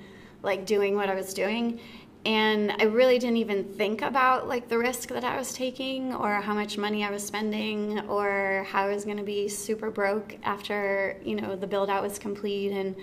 like 0.42 0.66
doing 0.66 0.94
what 0.94 1.08
I 1.08 1.14
was 1.14 1.34
doing. 1.34 1.80
And 2.26 2.72
I 2.78 2.84
really 2.84 3.18
didn't 3.18 3.36
even 3.36 3.64
think 3.64 4.00
about 4.00 4.48
like 4.48 4.68
the 4.68 4.78
risk 4.78 5.10
that 5.10 5.24
I 5.24 5.36
was 5.36 5.52
taking 5.52 6.14
or 6.14 6.40
how 6.40 6.54
much 6.54 6.78
money 6.78 7.04
I 7.04 7.10
was 7.10 7.22
spending 7.22 8.00
or 8.08 8.66
how 8.70 8.84
I 8.84 8.94
was 8.94 9.04
going 9.04 9.18
to 9.18 9.22
be 9.22 9.46
super 9.48 9.90
broke 9.90 10.38
after 10.42 11.18
you 11.22 11.36
know 11.36 11.54
the 11.54 11.66
build 11.66 11.90
out 11.90 12.02
was 12.02 12.18
complete 12.18 12.72
and 12.72 12.96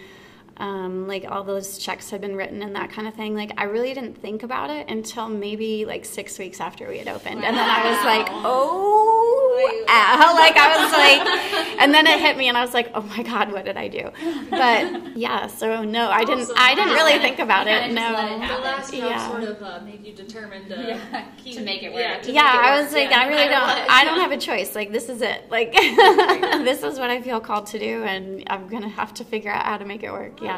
um, 0.61 1.07
like 1.07 1.25
all 1.27 1.43
those 1.43 1.79
checks 1.79 2.11
had 2.11 2.21
been 2.21 2.35
written 2.35 2.61
and 2.61 2.75
that 2.75 2.91
kind 2.91 3.07
of 3.07 3.15
thing. 3.15 3.33
Like 3.33 3.51
I 3.57 3.63
really 3.63 3.95
didn't 3.95 4.13
think 4.21 4.43
about 4.43 4.69
it 4.69 4.87
until 4.89 5.27
maybe 5.27 5.85
like 5.85 6.05
six 6.05 6.37
weeks 6.37 6.61
after 6.61 6.87
we 6.87 6.99
had 6.99 7.07
opened, 7.07 7.41
wow. 7.41 7.47
and 7.47 7.57
then 7.57 7.67
I 7.67 7.89
was 7.89 8.05
like, 8.05 8.27
oh, 8.29 9.85
ow. 9.89 10.35
like 10.41 10.55
I 10.55 10.83
was 10.83 10.91
like, 10.93 11.81
and 11.81 11.93
then 11.93 12.05
it 12.05 12.19
hit 12.19 12.37
me, 12.37 12.47
and 12.47 12.57
I 12.57 12.61
was 12.61 12.75
like, 12.75 12.91
oh 12.93 13.01
my 13.01 13.23
god, 13.23 13.51
what 13.51 13.65
did 13.65 13.75
I 13.75 13.87
do? 13.87 14.11
But 14.51 15.17
yeah, 15.17 15.47
so 15.47 15.83
no, 15.83 16.09
I 16.09 16.23
didn't, 16.23 16.43
awesome. 16.43 16.55
I 16.57 16.75
didn't 16.75 16.93
really 16.93 17.17
think 17.19 17.39
about 17.39 17.67
it. 17.67 17.91
No, 17.91 18.11
it 18.11 18.47
the 18.47 18.59
last 18.59 18.91
job 18.93 19.09
yeah. 19.09 19.27
sort 19.29 19.43
of 19.43 19.63
uh, 19.63 19.79
made 19.83 20.05
you 20.05 20.13
determined 20.13 20.67
to, 20.69 20.75
yeah. 20.75 21.25
keep, 21.37 21.57
to 21.57 21.63
make 21.63 21.81
it 21.81 21.91
work. 21.91 22.27
Yeah, 22.27 22.33
yeah 22.33 22.53
it 22.53 22.65
I 22.65 22.81
was 22.81 22.93
like, 22.93 23.11
I 23.11 23.27
really 23.27 23.47
don't, 23.47 23.89
I 23.89 24.03
don't 24.03 24.19
have 24.19 24.31
a 24.31 24.37
choice. 24.37 24.75
Like 24.75 24.91
this 24.91 25.09
is 25.09 25.21
it. 25.21 25.49
Like 25.49 25.73
this 25.73 26.83
is 26.83 26.99
what 26.99 27.09
I 27.09 27.21
feel 27.21 27.39
called 27.39 27.65
to 27.67 27.79
do, 27.79 28.03
and 28.03 28.43
I'm 28.47 28.67
gonna 28.67 28.89
have 28.89 29.13
to 29.15 29.23
figure 29.23 29.51
out 29.51 29.65
how 29.65 29.77
to 29.77 29.85
make 29.85 30.03
it 30.03 30.11
work. 30.11 30.39
Yeah. 30.41 30.50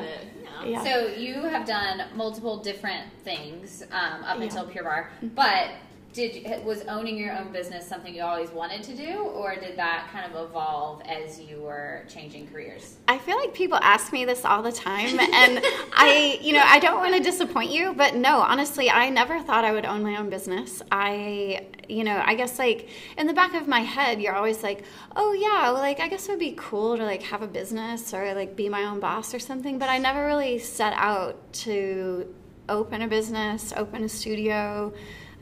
Yeah. 0.66 0.84
So 0.84 1.08
you 1.08 1.42
have 1.44 1.68
done 1.68 2.04
multiple 2.16 2.58
different 2.58 3.04
things 3.24 3.84
um, 3.92 4.24
up 4.24 4.38
yeah. 4.38 4.44
until 4.44 4.66
Pure 4.66 4.84
Barre, 4.84 5.08
but 5.36 5.72
did 6.14 6.64
was 6.64 6.84
owning 6.84 7.18
your 7.18 7.36
own 7.36 7.52
business 7.52 7.88
something 7.88 8.14
you 8.14 8.22
always 8.22 8.52
wanted 8.52 8.84
to 8.84 8.96
do 8.96 9.18
or 9.18 9.56
did 9.56 9.76
that 9.78 10.08
kind 10.12 10.32
of 10.32 10.50
evolve 10.50 11.02
as 11.02 11.40
you 11.40 11.60
were 11.60 12.06
changing 12.08 12.48
careers? 12.48 12.98
I 13.08 13.18
feel 13.18 13.38
like 13.38 13.54
people 13.54 13.80
ask 13.82 14.14
me 14.14 14.24
this 14.24 14.46
all 14.46 14.62
the 14.62 14.72
time 14.72 15.20
and 15.20 15.62
i 15.94 16.40
you 16.42 16.54
know 16.54 16.64
i 16.66 16.80
don't 16.80 16.98
want 16.98 17.16
to 17.16 17.22
disappoint 17.22 17.72
you 17.72 17.94
but 17.94 18.16
no 18.16 18.40
honestly 18.40 18.90
i 18.90 19.10
never 19.10 19.40
thought 19.40 19.66
i 19.66 19.72
would 19.72 19.86
own 19.86 20.04
my 20.04 20.18
own 20.18 20.30
business. 20.30 20.82
I 20.92 21.68
you 21.90 22.04
know 22.04 22.22
i 22.26 22.36
guess 22.36 22.60
like 22.60 22.90
in 23.18 23.28
the 23.28 23.34
back 23.34 23.54
of 23.56 23.68
my 23.68 23.82
head 23.82 24.22
you're 24.22 24.36
always 24.36 24.64
like 24.64 24.84
oh 25.16 25.34
yeah 25.34 25.70
like 25.70 26.00
i 26.00 26.08
guess 26.08 26.28
it 26.28 26.32
would 26.32 26.40
be 26.40 26.54
cool 26.58 26.96
to 26.98 27.04
like 27.04 27.24
have 27.24 27.42
a 27.42 27.48
business 27.48 28.14
or 28.14 28.34
like 28.34 28.56
be 28.56 28.70
my 28.70 28.84
own 28.84 29.00
boss 29.00 29.34
or 29.34 29.40
something 29.40 29.80
but 29.80 29.90
i 29.90 29.98
never 29.98 30.26
really 30.26 30.60
set 30.60 30.94
out 30.96 31.52
to 31.54 32.34
open 32.70 33.02
a 33.02 33.08
business 33.08 33.74
open 33.76 34.04
a 34.04 34.10
studio 34.10 34.94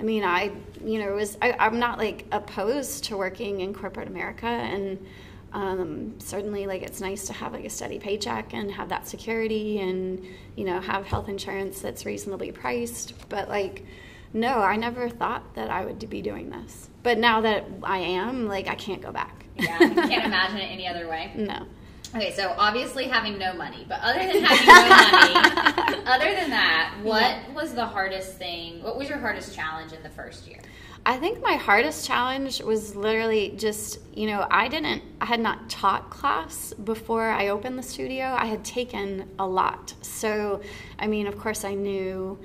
I 0.01 0.03
mean, 0.03 0.24
I, 0.24 0.51
you 0.84 0.98
know, 0.98 1.13
was 1.13 1.38
I, 1.43 1.55
am 1.60 1.77
not 1.77 2.00
like 2.00 2.25
opposed 2.31 3.03
to 3.05 3.17
working 3.17 3.62
in 3.62 3.72
corporate 3.72 4.08
America, 4.08 4.48
and 4.48 5.05
um, 5.53 6.20
certainly 6.20 6.65
like 6.65 6.81
it's 6.81 7.00
nice 7.00 7.27
to 7.27 7.34
have 7.34 7.53
like 7.53 7.65
a 7.65 7.70
steady 7.70 8.00
paycheck 8.00 8.51
and 8.55 8.72
have 8.72 8.89
that 8.89 9.08
security, 9.08 9.79
and 9.79 10.25
you 10.55 10.65
know, 10.65 10.81
have 10.81 11.05
health 11.05 11.29
insurance 11.29 11.81
that's 11.81 12.03
reasonably 12.03 12.51
priced. 12.51 13.13
But 13.29 13.48
like, 13.48 13.86
no, 14.34 14.58
I 14.58 14.75
never 14.75 15.08
thought 15.08 15.53
that 15.53 15.70
I 15.70 15.86
would 15.86 16.10
be 16.10 16.24
doing 16.24 16.50
this. 16.50 16.89
But 17.03 17.20
now 17.20 17.41
that 17.41 17.65
I 17.84 18.00
am, 18.00 18.48
like, 18.48 18.67
I 18.67 18.75
can't 18.75 19.03
go 19.03 19.12
back. 19.12 19.46
Yeah, 19.55 19.77
I 19.79 20.08
can't 20.08 20.25
imagine 20.25 20.58
it 20.58 20.72
any 20.72 20.88
other 20.88 21.08
way. 21.08 21.31
No. 21.36 21.67
Okay, 22.13 22.34
so 22.34 22.53
obviously 22.58 23.06
having 23.06 23.38
no 23.38 23.53
money, 23.53 23.86
but 23.88 24.00
other 24.01 24.20
than 24.20 24.44
having 24.44 24.68
no 24.68 25.94
money, 25.96 26.03
other 26.06 26.36
than 26.36 26.50
that, 26.50 26.98
what 27.03 27.22
yeah. 27.22 27.51
was 27.53 27.74
the 27.74 27.86
hardest 27.86 28.38
thing? 28.38 28.84
What 28.84 28.98
was 28.98 29.08
your 29.08 29.18
hardest 29.18 29.56
challenge 29.56 29.94
in 29.94 30.03
the 30.03 30.10
first 30.10 30.46
year? 30.46 30.60
I 31.06 31.18
think 31.18 31.41
my 31.41 31.53
hardest 31.53 32.06
challenge 32.06 32.62
was 32.62 32.96
literally 32.96 33.56
just, 33.58 34.00
you 34.13 34.27
know, 34.27 34.46
I 34.51 34.68
didn't, 34.68 35.01
I 35.20 35.25
had 35.25 35.39
not 35.39 35.70
taught 35.70 36.10
class 36.12 36.74
before 36.74 37.30
I 37.30 37.48
opened 37.48 37.80
the 37.80 37.84
studio. 37.84 38.25
I 38.25 38.46
had 38.46 38.63
taken 38.63 39.27
a 39.39 39.48
lot. 39.48 39.96
So, 40.01 40.62
I 41.00 41.08
mean, 41.08 41.25
of 41.25 41.39
course, 41.39 41.63
I 41.63 41.74
knew 41.74 42.38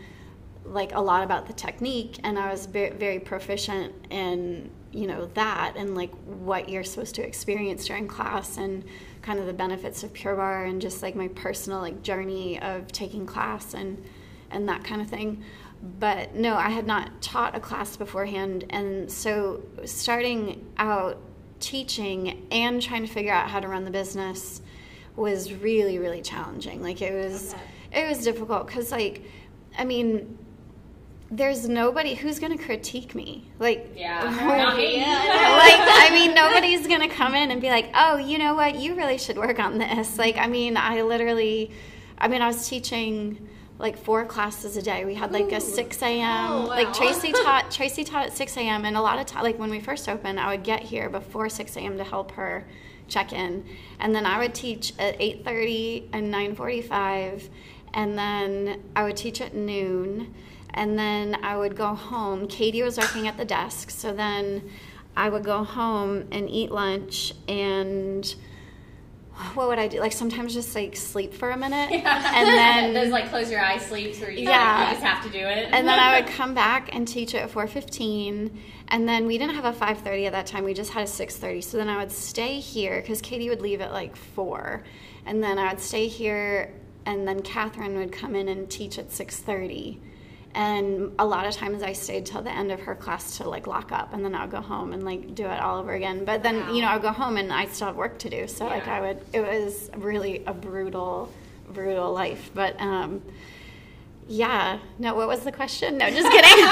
like 0.64 0.94
a 0.94 1.00
lot 1.00 1.22
about 1.22 1.46
the 1.46 1.52
technique 1.52 2.18
and 2.24 2.38
I 2.38 2.50
was 2.50 2.66
very, 2.66 2.90
very 2.90 3.20
proficient 3.20 3.92
in, 4.10 4.70
you 4.90 5.06
know, 5.06 5.26
that 5.34 5.74
and 5.76 5.94
like 5.94 6.14
what 6.24 6.68
you're 6.68 6.82
supposed 6.82 7.14
to 7.16 7.26
experience 7.26 7.86
during 7.86 8.08
class 8.08 8.56
and 8.56 8.84
kind 9.26 9.40
of 9.40 9.46
the 9.46 9.52
benefits 9.52 10.04
of 10.04 10.12
Pure 10.12 10.36
Barre 10.36 10.66
and 10.66 10.80
just 10.80 11.02
like 11.02 11.16
my 11.16 11.26
personal 11.28 11.80
like 11.80 12.00
journey 12.02 12.60
of 12.62 12.86
taking 12.92 13.26
class 13.26 13.74
and 13.74 14.02
and 14.52 14.68
that 14.68 14.84
kind 14.84 15.02
of 15.02 15.08
thing. 15.08 15.42
But 15.98 16.34
no, 16.34 16.54
I 16.54 16.70
had 16.70 16.86
not 16.86 17.20
taught 17.20 17.56
a 17.56 17.60
class 17.60 17.96
beforehand, 17.96 18.64
and 18.70 19.10
so 19.10 19.62
starting 19.84 20.64
out 20.78 21.18
teaching 21.58 22.46
and 22.52 22.80
trying 22.80 23.04
to 23.04 23.12
figure 23.12 23.32
out 23.32 23.50
how 23.50 23.58
to 23.58 23.66
run 23.66 23.84
the 23.84 23.90
business 23.90 24.62
was 25.16 25.52
really 25.52 25.98
really 25.98 26.22
challenging. 26.22 26.80
Like 26.80 27.02
it 27.02 27.12
was 27.12 27.56
it 27.92 28.08
was 28.08 28.22
difficult 28.22 28.68
because 28.68 28.92
like 28.92 29.24
I 29.76 29.84
mean 29.84 30.38
there's 31.30 31.68
nobody 31.68 32.14
who's 32.14 32.38
going 32.38 32.56
to 32.56 32.62
critique 32.62 33.14
me. 33.14 33.50
Like, 33.58 33.92
yeah, 33.96 34.22
like, 34.24 34.38
I 34.40 36.10
mean, 36.12 36.34
nobody's 36.34 36.86
going 36.86 37.00
to 37.00 37.08
come 37.08 37.34
in 37.34 37.50
and 37.50 37.60
be 37.60 37.68
like, 37.68 37.90
oh, 37.94 38.16
you 38.16 38.38
know 38.38 38.54
what, 38.54 38.76
you 38.76 38.94
really 38.94 39.18
should 39.18 39.36
work 39.36 39.58
on 39.58 39.78
this. 39.78 40.18
Like, 40.18 40.36
I 40.36 40.46
mean, 40.46 40.76
I 40.76 41.02
literally, 41.02 41.72
I 42.18 42.28
mean, 42.28 42.42
I 42.42 42.46
was 42.46 42.68
teaching 42.68 43.48
like 43.78 43.98
four 43.98 44.24
classes 44.24 44.76
a 44.76 44.82
day. 44.82 45.04
We 45.04 45.14
had 45.14 45.32
like 45.32 45.52
Ooh. 45.52 45.56
a 45.56 45.60
6 45.60 46.02
a.m. 46.02 46.50
Oh, 46.50 46.60
wow. 46.62 46.66
Like 46.66 46.94
Tracy 46.94 47.32
taught, 47.44 47.70
Tracy 47.70 48.04
taught 48.04 48.26
at 48.26 48.32
6 48.32 48.56
a.m. 48.56 48.84
And 48.84 48.96
a 48.96 49.00
lot 49.00 49.18
of 49.18 49.26
time, 49.26 49.42
like 49.42 49.58
when 49.58 49.70
we 49.70 49.80
first 49.80 50.08
opened, 50.08 50.38
I 50.40 50.50
would 50.50 50.62
get 50.62 50.82
here 50.82 51.10
before 51.10 51.48
6 51.48 51.76
a.m. 51.76 51.98
to 51.98 52.04
help 52.04 52.32
her 52.32 52.66
check 53.08 53.32
in. 53.32 53.64
And 54.00 54.14
then 54.14 54.26
I 54.26 54.38
would 54.38 54.54
teach 54.54 54.92
at 54.98 55.18
8.30 55.18 56.08
and 56.12 56.32
9.45. 56.32 57.48
And 57.94 58.18
then 58.18 58.82
I 58.94 59.04
would 59.04 59.16
teach 59.16 59.40
at 59.40 59.54
noon 59.54 60.34
and 60.76 60.98
then 60.98 61.36
I 61.42 61.56
would 61.56 61.74
go 61.74 61.94
home. 61.94 62.46
Katie 62.46 62.82
was 62.82 62.98
working 62.98 63.26
at 63.26 63.36
the 63.36 63.44
desk, 63.44 63.90
so 63.90 64.12
then 64.12 64.70
I 65.16 65.30
would 65.30 65.42
go 65.42 65.64
home 65.64 66.28
and 66.30 66.48
eat 66.48 66.70
lunch 66.70 67.32
and 67.48 68.34
what 69.52 69.68
would 69.68 69.78
I 69.78 69.86
do? 69.86 70.00
Like 70.00 70.12
sometimes 70.12 70.54
just 70.54 70.74
like 70.74 70.96
sleep 70.96 71.34
for 71.34 71.50
a 71.50 71.56
minute, 71.56 71.90
yeah. 71.90 72.32
and 72.34 72.48
then 72.48 72.94
there's 72.94 73.10
like 73.10 73.28
close 73.28 73.50
your 73.50 73.60
eyes 73.60 73.84
sleeps 73.84 74.18
where 74.18 74.30
you, 74.30 74.48
yeah. 74.48 74.88
you 74.88 74.94
just 74.94 75.04
have 75.04 75.22
to 75.24 75.30
do 75.30 75.44
it. 75.44 75.68
and 75.72 75.86
then 75.86 75.98
I 75.98 76.18
would 76.18 76.30
come 76.34 76.54
back 76.54 76.94
and 76.94 77.06
teach 77.06 77.34
at 77.34 77.50
4:15, 77.50 78.50
and 78.88 79.08
then 79.08 79.26
we 79.26 79.36
didn't 79.36 79.54
have 79.54 79.66
a 79.66 79.72
5:30 79.72 80.26
at 80.26 80.32
that 80.32 80.46
time. 80.46 80.64
We 80.64 80.72
just 80.72 80.92
had 80.92 81.02
a 81.02 81.06
6:30. 81.06 81.62
So 81.62 81.76
then 81.76 81.90
I 81.90 81.98
would 81.98 82.12
stay 82.12 82.60
here 82.60 83.02
because 83.02 83.20
Katie 83.20 83.50
would 83.50 83.60
leave 83.60 83.82
at 83.82 83.92
like 83.92 84.16
four, 84.16 84.84
and 85.26 85.42
then 85.42 85.58
I 85.58 85.68
would 85.70 85.80
stay 85.80 86.08
here, 86.08 86.72
and 87.04 87.28
then 87.28 87.42
Catherine 87.42 87.98
would 87.98 88.12
come 88.12 88.34
in 88.34 88.48
and 88.48 88.70
teach 88.70 88.98
at 88.98 89.10
6:30 89.10 89.98
and 90.56 91.12
a 91.18 91.26
lot 91.26 91.46
of 91.46 91.54
times 91.54 91.82
I 91.82 91.92
stayed 91.92 92.24
till 92.24 92.40
the 92.40 92.50
end 92.50 92.72
of 92.72 92.80
her 92.80 92.94
class 92.94 93.36
to 93.36 93.48
like 93.48 93.66
lock 93.66 93.92
up 93.92 94.14
and 94.14 94.24
then 94.24 94.34
I'll 94.34 94.48
go 94.48 94.62
home 94.62 94.94
and 94.94 95.04
like 95.04 95.34
do 95.34 95.44
it 95.44 95.60
all 95.60 95.78
over 95.78 95.92
again. 95.92 96.24
But 96.24 96.42
then, 96.42 96.60
wow. 96.60 96.72
you 96.72 96.80
know, 96.80 96.88
I'll 96.88 96.98
go 96.98 97.12
home 97.12 97.36
and 97.36 97.52
I 97.52 97.66
still 97.66 97.88
have 97.88 97.96
work 97.96 98.18
to 98.20 98.30
do. 98.30 98.48
So 98.48 98.64
yeah. 98.64 98.70
like 98.70 98.88
I 98.88 99.00
would 99.02 99.20
it 99.34 99.40
was 99.42 99.90
really 99.98 100.42
a 100.46 100.54
brutal, 100.54 101.30
brutal 101.68 102.10
life. 102.10 102.50
But 102.54 102.80
um 102.80 103.20
yeah. 104.28 104.78
No, 104.98 105.14
what 105.14 105.28
was 105.28 105.40
the 105.40 105.52
question? 105.52 105.98
No, 105.98 106.08
just 106.08 106.30
kidding. 106.30 106.66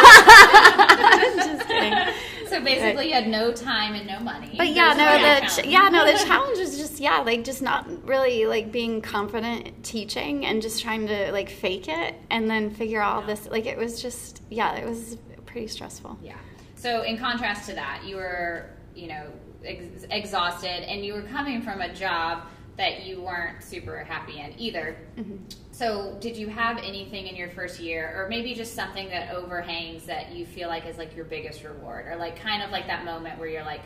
just 1.55 1.69
kidding. 1.69 2.15
So 2.49 2.65
basically, 2.65 2.95
but, 2.95 3.07
you 3.07 3.13
had 3.13 3.29
no 3.29 3.53
time 3.53 3.95
and 3.95 4.07
no 4.07 4.19
money. 4.21 4.55
But 4.57 4.69
yeah, 4.69 4.95
no, 4.95 5.19
the 5.19 5.47
ch- 5.47 5.67
yeah, 5.67 5.89
no, 5.91 6.11
the 6.11 6.19
challenge 6.25 6.59
is 6.59 6.74
just 6.95 7.03
yeah, 7.03 7.19
like 7.19 7.45
just 7.45 7.63
not 7.63 7.87
really 8.07 8.47
like 8.47 8.71
being 8.71 9.03
confident 9.03 9.85
teaching 9.85 10.47
and 10.47 10.63
just 10.63 10.83
trying 10.83 11.07
to 11.09 11.33
like 11.33 11.51
fake 11.51 11.89
it 11.89 12.15
and 12.31 12.49
then 12.49 12.71
figure 12.71 13.03
all 13.03 13.21
yeah. 13.21 13.27
this. 13.27 13.49
Like 13.51 13.67
it 13.67 13.77
was 13.77 14.01
just 14.01 14.43
yeah, 14.51 14.77
it 14.77 14.89
was 14.89 15.17
pretty 15.45 15.67
stressful. 15.67 16.19
Yeah. 16.23 16.37
So 16.77 17.03
in 17.03 17.19
contrast 17.19 17.69
to 17.69 17.75
that, 17.75 18.05
you 18.05 18.17
were 18.17 18.71
you 18.95 19.09
know 19.09 19.27
ex- 19.65 20.07
exhausted 20.11 20.89
and 20.89 21.05
you 21.05 21.15
were 21.15 21.23
coming 21.23 21.63
from 21.63 21.81
a 21.81 21.93
job 21.93 22.45
that 22.77 23.05
you 23.05 23.23
weren't 23.23 23.63
super 23.63 23.99
happy 23.99 24.41
in 24.41 24.55
either. 24.59 24.97
Mm-hmm. 25.17 25.37
So, 25.71 26.17
did 26.21 26.37
you 26.37 26.49
have 26.49 26.79
anything 26.79 27.27
in 27.27 27.37
your 27.37 27.49
first 27.51 27.81
year, 27.81 28.13
or 28.17 28.29
maybe 28.29 28.55
just 28.55 28.75
something 28.75 29.09
that 29.11 29.33
overhangs 29.33 30.07
that 30.07 30.33
you 30.33 30.45
feel 30.45 30.69
like 30.69 30.87
is 30.87 30.99
like 30.99 31.15
your 31.15 31.25
biggest 31.25 31.63
reward, 31.63 32.07
or 32.07 32.17
like 32.17 32.39
kind 32.39 32.63
of 32.63 32.71
like 32.71 32.87
that 32.87 33.05
moment 33.05 33.39
where 33.39 33.49
you're 33.49 33.65
like, 33.65 33.83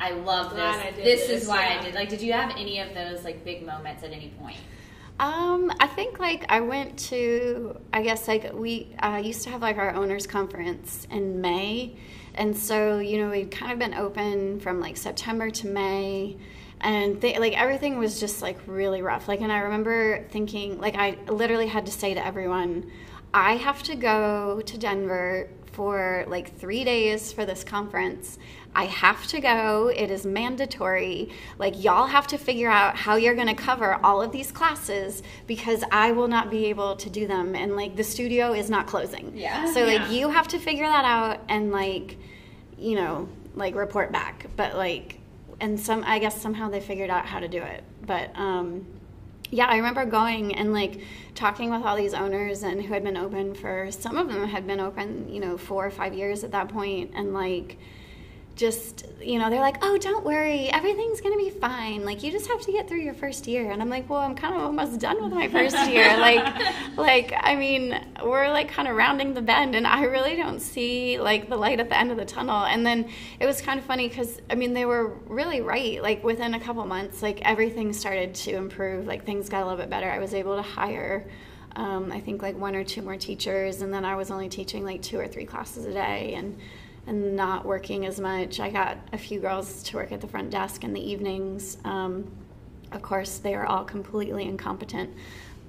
I 0.00 0.10
love 0.12 0.54
this. 0.54 0.96
This, 0.96 1.26
this, 1.26 1.42
is 1.42 1.48
why 1.48 1.64
yeah. 1.64 1.78
I 1.78 1.82
did. 1.82 1.94
Like, 1.94 2.08
did 2.08 2.22
you 2.22 2.32
have 2.32 2.50
any 2.52 2.80
of 2.80 2.94
those 2.94 3.24
like 3.24 3.44
big 3.44 3.66
moments 3.66 4.02
at 4.04 4.12
any 4.12 4.28
point? 4.38 4.58
Um, 5.20 5.72
I 5.80 5.88
think 5.88 6.20
like 6.20 6.44
I 6.48 6.60
went 6.60 6.96
to, 7.10 7.80
I 7.92 8.02
guess 8.02 8.28
like 8.28 8.52
we 8.52 8.94
uh, 9.00 9.20
used 9.22 9.42
to 9.44 9.50
have 9.50 9.62
like 9.62 9.76
our 9.76 9.92
owners 9.92 10.26
conference 10.26 11.08
in 11.10 11.40
May, 11.40 11.96
and 12.34 12.56
so 12.56 12.98
you 12.98 13.18
know 13.18 13.30
we'd 13.30 13.50
kind 13.50 13.72
of 13.72 13.78
been 13.78 13.94
open 13.94 14.60
from 14.60 14.80
like 14.80 14.96
September 14.96 15.50
to 15.50 15.66
May 15.66 16.36
and 16.80 17.20
they, 17.20 17.38
like 17.38 17.58
everything 17.58 17.98
was 17.98 18.20
just 18.20 18.42
like 18.42 18.58
really 18.66 19.02
rough. 19.02 19.28
Like, 19.28 19.40
and 19.40 19.52
I 19.52 19.58
remember 19.58 20.24
thinking, 20.30 20.80
like, 20.80 20.96
I 20.96 21.18
literally 21.26 21.66
had 21.66 21.86
to 21.86 21.92
say 21.92 22.14
to 22.14 22.24
everyone, 22.24 22.90
I 23.32 23.56
have 23.56 23.82
to 23.84 23.94
go 23.94 24.62
to 24.64 24.78
Denver 24.78 25.48
for 25.72 26.24
like 26.28 26.56
three 26.58 26.82
days 26.82 27.32
for 27.32 27.44
this 27.44 27.62
conference. 27.62 28.38
I 28.74 28.84
have 28.84 29.26
to 29.28 29.40
go. 29.40 29.88
It 29.88 30.10
is 30.10 30.26
mandatory. 30.26 31.30
Like, 31.58 31.82
y'all 31.82 32.06
have 32.06 32.26
to 32.28 32.38
figure 32.38 32.70
out 32.70 32.96
how 32.96 33.16
you're 33.16 33.34
going 33.34 33.48
to 33.48 33.54
cover 33.54 33.98
all 34.04 34.20
of 34.22 34.30
these 34.30 34.52
classes 34.52 35.22
because 35.46 35.82
I 35.90 36.12
will 36.12 36.28
not 36.28 36.50
be 36.50 36.66
able 36.66 36.96
to 36.96 37.10
do 37.10 37.26
them. 37.26 37.54
And 37.54 37.76
like, 37.76 37.96
the 37.96 38.04
studio 38.04 38.52
is 38.52 38.68
not 38.70 38.86
closing. 38.86 39.32
Yeah. 39.36 39.72
So, 39.72 39.84
like, 39.84 40.00
Yeah. 40.00 40.10
you 40.10 40.28
have 40.30 40.48
to 40.48 40.58
figure 40.58 40.86
that 40.86 41.04
out 41.04 41.40
and 41.48 41.72
like, 41.72 42.18
you 42.76 42.94
know, 42.94 43.28
like 43.54 43.74
report 43.74 44.12
back. 44.12 44.46
But 44.56 44.76
like, 44.76 45.18
and 45.60 45.78
some, 45.80 46.04
I 46.06 46.18
guess 46.18 46.40
somehow 46.40 46.68
they 46.68 46.80
figured 46.80 47.10
out 47.10 47.24
how 47.26 47.40
to 47.40 47.48
do 47.48 47.62
it. 47.62 47.82
But, 48.06 48.30
um, 48.38 48.86
yeah, 49.50 49.66
I 49.66 49.76
remember 49.76 50.04
going 50.04 50.54
and 50.54 50.72
like 50.72 51.00
talking 51.34 51.70
with 51.70 51.82
all 51.82 51.96
these 51.96 52.14
owners 52.14 52.62
and 52.62 52.82
who 52.82 52.92
had 52.92 53.04
been 53.04 53.16
open 53.16 53.54
for 53.54 53.90
some 53.90 54.16
of 54.16 54.28
them 54.28 54.46
had 54.46 54.66
been 54.66 54.80
open, 54.80 55.28
you 55.28 55.40
know, 55.40 55.56
four 55.56 55.86
or 55.86 55.90
five 55.90 56.14
years 56.14 56.44
at 56.44 56.52
that 56.52 56.68
point, 56.68 57.12
and 57.14 57.32
like 57.32 57.78
just 58.58 59.06
you 59.22 59.38
know 59.38 59.48
they're 59.48 59.60
like 59.60 59.78
oh 59.82 59.96
don't 59.96 60.24
worry. 60.24 60.68
Everything's 60.68 61.20
gonna 61.20 61.36
be 61.36 61.48
fine. 61.48 62.04
Like 62.04 62.24
you 62.24 62.32
just 62.32 62.48
have 62.48 62.60
to 62.62 62.72
get 62.72 62.88
through 62.88 63.00
your 63.00 63.14
first 63.14 63.46
year. 63.46 63.70
And 63.70 63.80
i'm 63.80 63.88
like 63.88 64.10
well 64.10 64.20
i'm 64.20 64.34
kind 64.34 64.54
of 64.54 64.60
almost 64.60 64.98
done 64.98 65.22
with 65.22 65.32
my 65.32 65.48
first 65.48 65.76
year. 65.88 66.08
Like 66.18 66.96
like 66.96 67.32
i 67.40 67.54
mean 67.54 68.04
we're 68.24 68.48
like 68.48 68.68
kind 68.68 68.88
of 68.88 68.96
rounding 68.96 69.32
the 69.32 69.40
bend 69.40 69.76
and 69.76 69.86
i 69.86 70.02
really 70.02 70.34
don't 70.34 70.60
see 70.60 71.20
like 71.20 71.48
the 71.48 71.56
light 71.56 71.78
at 71.78 71.88
the 71.88 71.96
end 71.96 72.10
of 72.10 72.16
the 72.16 72.24
tunnel. 72.24 72.64
And 72.64 72.84
then 72.84 73.08
it 73.38 73.46
was 73.46 73.60
kind 73.60 73.78
of 73.78 73.86
funny 73.86 74.08
because 74.08 74.40
i 74.50 74.56
mean 74.56 74.74
they 74.74 74.84
were 74.84 75.14
really 75.26 75.60
right. 75.60 76.02
Like 76.02 76.24
within 76.24 76.54
a 76.54 76.60
couple 76.60 76.84
months 76.84 77.22
like 77.22 77.40
everything 77.42 77.92
started 77.92 78.34
to 78.34 78.56
improve. 78.56 79.06
Like 79.06 79.24
things 79.24 79.48
got 79.48 79.62
a 79.62 79.64
little 79.64 79.78
bit 79.78 79.88
better. 79.88 80.10
I 80.10 80.18
was 80.18 80.34
able 80.34 80.56
to 80.56 80.62
hire 80.62 81.28
um, 81.76 82.10
i 82.10 82.18
think 82.18 82.42
like 82.42 82.58
one 82.58 82.74
or 82.74 82.82
two 82.82 83.02
more 83.02 83.16
teachers 83.16 83.82
and 83.82 83.92
then 83.92 84.04
i 84.04 84.16
was 84.16 84.30
only 84.30 84.48
teaching 84.48 84.84
like 84.84 85.02
two 85.02 85.20
or 85.20 85.28
three 85.28 85.44
classes 85.44 85.84
a 85.84 85.92
day. 85.92 86.34
And 86.34 86.58
and 87.08 87.34
not 87.34 87.64
working 87.64 88.04
as 88.06 88.20
much. 88.20 88.60
I 88.60 88.70
got 88.70 88.98
a 89.12 89.18
few 89.18 89.40
girls 89.40 89.82
to 89.84 89.96
work 89.96 90.12
at 90.12 90.20
the 90.20 90.28
front 90.28 90.50
desk 90.50 90.84
in 90.84 90.92
the 90.92 91.00
evenings. 91.00 91.78
Um, 91.84 92.30
of 92.92 93.02
course, 93.02 93.38
they 93.38 93.54
are 93.54 93.66
all 93.66 93.84
completely 93.84 94.44
incompetent, 94.44 95.10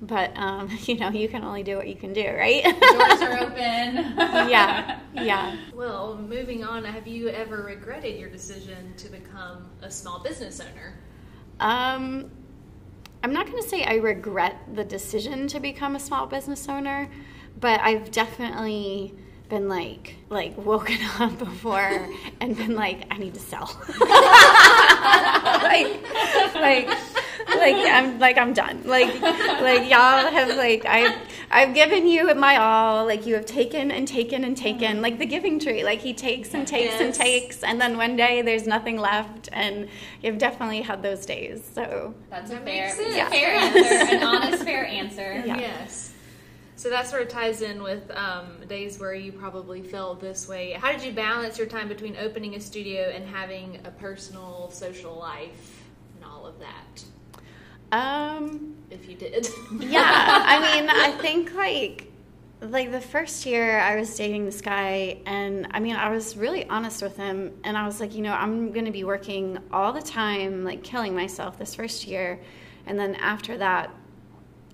but 0.02 0.38
um, 0.38 0.70
you 0.82 0.98
know, 0.98 1.10
you 1.10 1.30
can 1.30 1.44
only 1.44 1.64
do 1.64 1.78
what 1.78 1.88
you 1.88 1.96
can 1.96 2.14
do, 2.14 2.28
right? 2.28 2.64
Doors 2.64 3.22
are 3.22 3.40
open. 3.40 3.56
yeah, 4.50 5.00
yeah. 5.14 5.58
Well, 5.74 6.18
moving 6.18 6.64
on, 6.64 6.84
have 6.84 7.08
you 7.08 7.30
ever 7.30 7.64
regretted 7.64 8.20
your 8.20 8.30
decision 8.30 8.94
to 8.98 9.08
become 9.08 9.70
a 9.82 9.90
small 9.90 10.20
business 10.20 10.60
owner? 10.60 10.96
Um, 11.62 12.32
I'm 13.24 13.34
not 13.34 13.48
going 13.48 13.62
to 13.62 13.68
say 13.68 13.84
I 13.84 13.96
regret 13.96 14.58
the 14.74 14.84
decision 14.84 15.48
to 15.48 15.60
become 15.60 15.96
a 15.96 16.00
small 16.00 16.26
business 16.26 16.68
owner, 16.68 17.10
but 17.60 17.80
I've 17.82 18.12
definitely 18.12 19.14
been 19.50 19.68
like 19.68 20.16
like 20.30 20.56
woken 20.58 20.98
up 21.20 21.38
before 21.38 22.08
and 22.40 22.56
been 22.56 22.76
like 22.76 23.06
I 23.12 23.18
need 23.18 23.34
to 23.34 23.40
sell. 23.40 23.66
like 25.64 26.02
like 26.56 26.88
like 27.50 27.76
I'm 27.76 28.20
like 28.20 28.38
I'm 28.38 28.54
done. 28.54 28.84
Like 28.86 29.20
like 29.22 29.90
y'all 29.90 30.32
have 30.32 30.56
like 30.56 30.86
I've 30.86 31.16
I've 31.52 31.74
given 31.74 32.08
you 32.08 32.34
my 32.36 32.58
all. 32.58 33.06
Like 33.06 33.26
you 33.26 33.34
have 33.36 33.46
taken 33.46 33.92
and 33.92 34.08
taken 34.08 34.44
and 34.44 34.56
taken. 34.56 34.94
Mm-hmm. 34.94 35.02
Like 35.02 35.20
the 35.20 35.26
giving 35.26 35.60
tree. 35.60 35.84
Like 35.84 36.00
he 36.00 36.14
takes 36.14 36.54
and 36.54 36.68
takes 36.68 37.02
and 37.02 37.14
takes 37.14 37.64
and 37.64 37.82
then 37.82 37.98
one 37.98 38.16
day 38.16 38.42
there's 38.42 38.68
nothing 38.68 38.98
left 38.98 39.50
and 39.52 39.90
you've 40.22 40.38
definitely 40.38 40.82
had 40.82 41.02
those 41.02 41.26
days. 41.26 41.68
So 41.74 42.14
That's 42.30 42.52
a 42.52 42.56
That 42.56 42.66
fair, 42.66 42.96
makes 42.96 43.00
it's 43.00 43.18
a 43.18 43.26
fair 43.26 43.50
answer, 43.50 44.16
an 44.16 44.24
honest, 44.24 44.64
fair 44.64 44.86
answer. 44.86 45.44
Yeah. 45.46 45.58
Yes. 45.58 46.14
So 46.80 46.90
that 46.92 47.10
sort 47.10 47.24
of 47.24 47.28
ties 47.28 47.62
in 47.62 47.84
with 47.84 48.10
um, 48.12 48.66
days 48.70 49.02
where 49.02 49.14
you 49.14 49.34
probably 49.34 49.82
felt 49.82 50.22
this 50.22 50.48
way. 50.48 50.72
How 50.72 50.94
did 50.94 51.04
you 51.04 51.12
balance 51.12 51.58
your 51.58 51.68
time 51.68 51.90
between 51.90 52.16
opening 52.16 52.56
a 52.56 52.60
studio 52.62 53.12
and 53.14 53.28
having 53.28 53.82
a 53.84 53.92
personal, 53.92 54.72
social 54.72 55.14
life 55.14 55.84
and 56.16 56.24
all 56.24 56.46
of 56.46 56.56
that? 56.60 57.04
um 57.92 58.78
If 58.90 59.10
you 59.10 59.16
did. 59.18 59.46
yeah 59.80 60.44
i 60.46 60.78
mean 60.80 60.90
i 60.90 61.12
think 61.22 61.54
like 61.54 62.10
like 62.62 62.92
the 62.92 63.02
first 63.02 63.46
year 63.46 63.80
i 63.80 63.98
was 63.98 64.16
dating 64.16 64.46
this 64.46 64.62
guy 64.62 65.18
and 65.26 65.68
i 65.72 65.80
mean 65.80 65.96
i 65.96 66.10
was 66.10 66.38
really 66.38 66.66
honest 66.70 67.02
with 67.02 67.18
him 67.18 67.52
and 67.64 67.76
i 67.76 67.86
was 67.86 68.00
like 68.00 68.14
you 68.14 68.22
know 68.22 68.34
i'm 68.34 68.72
going 68.72 68.86
to 68.86 68.92
be 68.92 69.04
working 69.04 69.58
all 69.74 69.92
the 69.92 70.02
time 70.02 70.64
like 70.64 70.84
killing 70.84 71.16
myself 71.16 71.58
this 71.58 71.74
first 71.74 72.06
year 72.06 72.40
and 72.86 73.00
then 73.00 73.16
after 73.16 73.58
that 73.58 73.90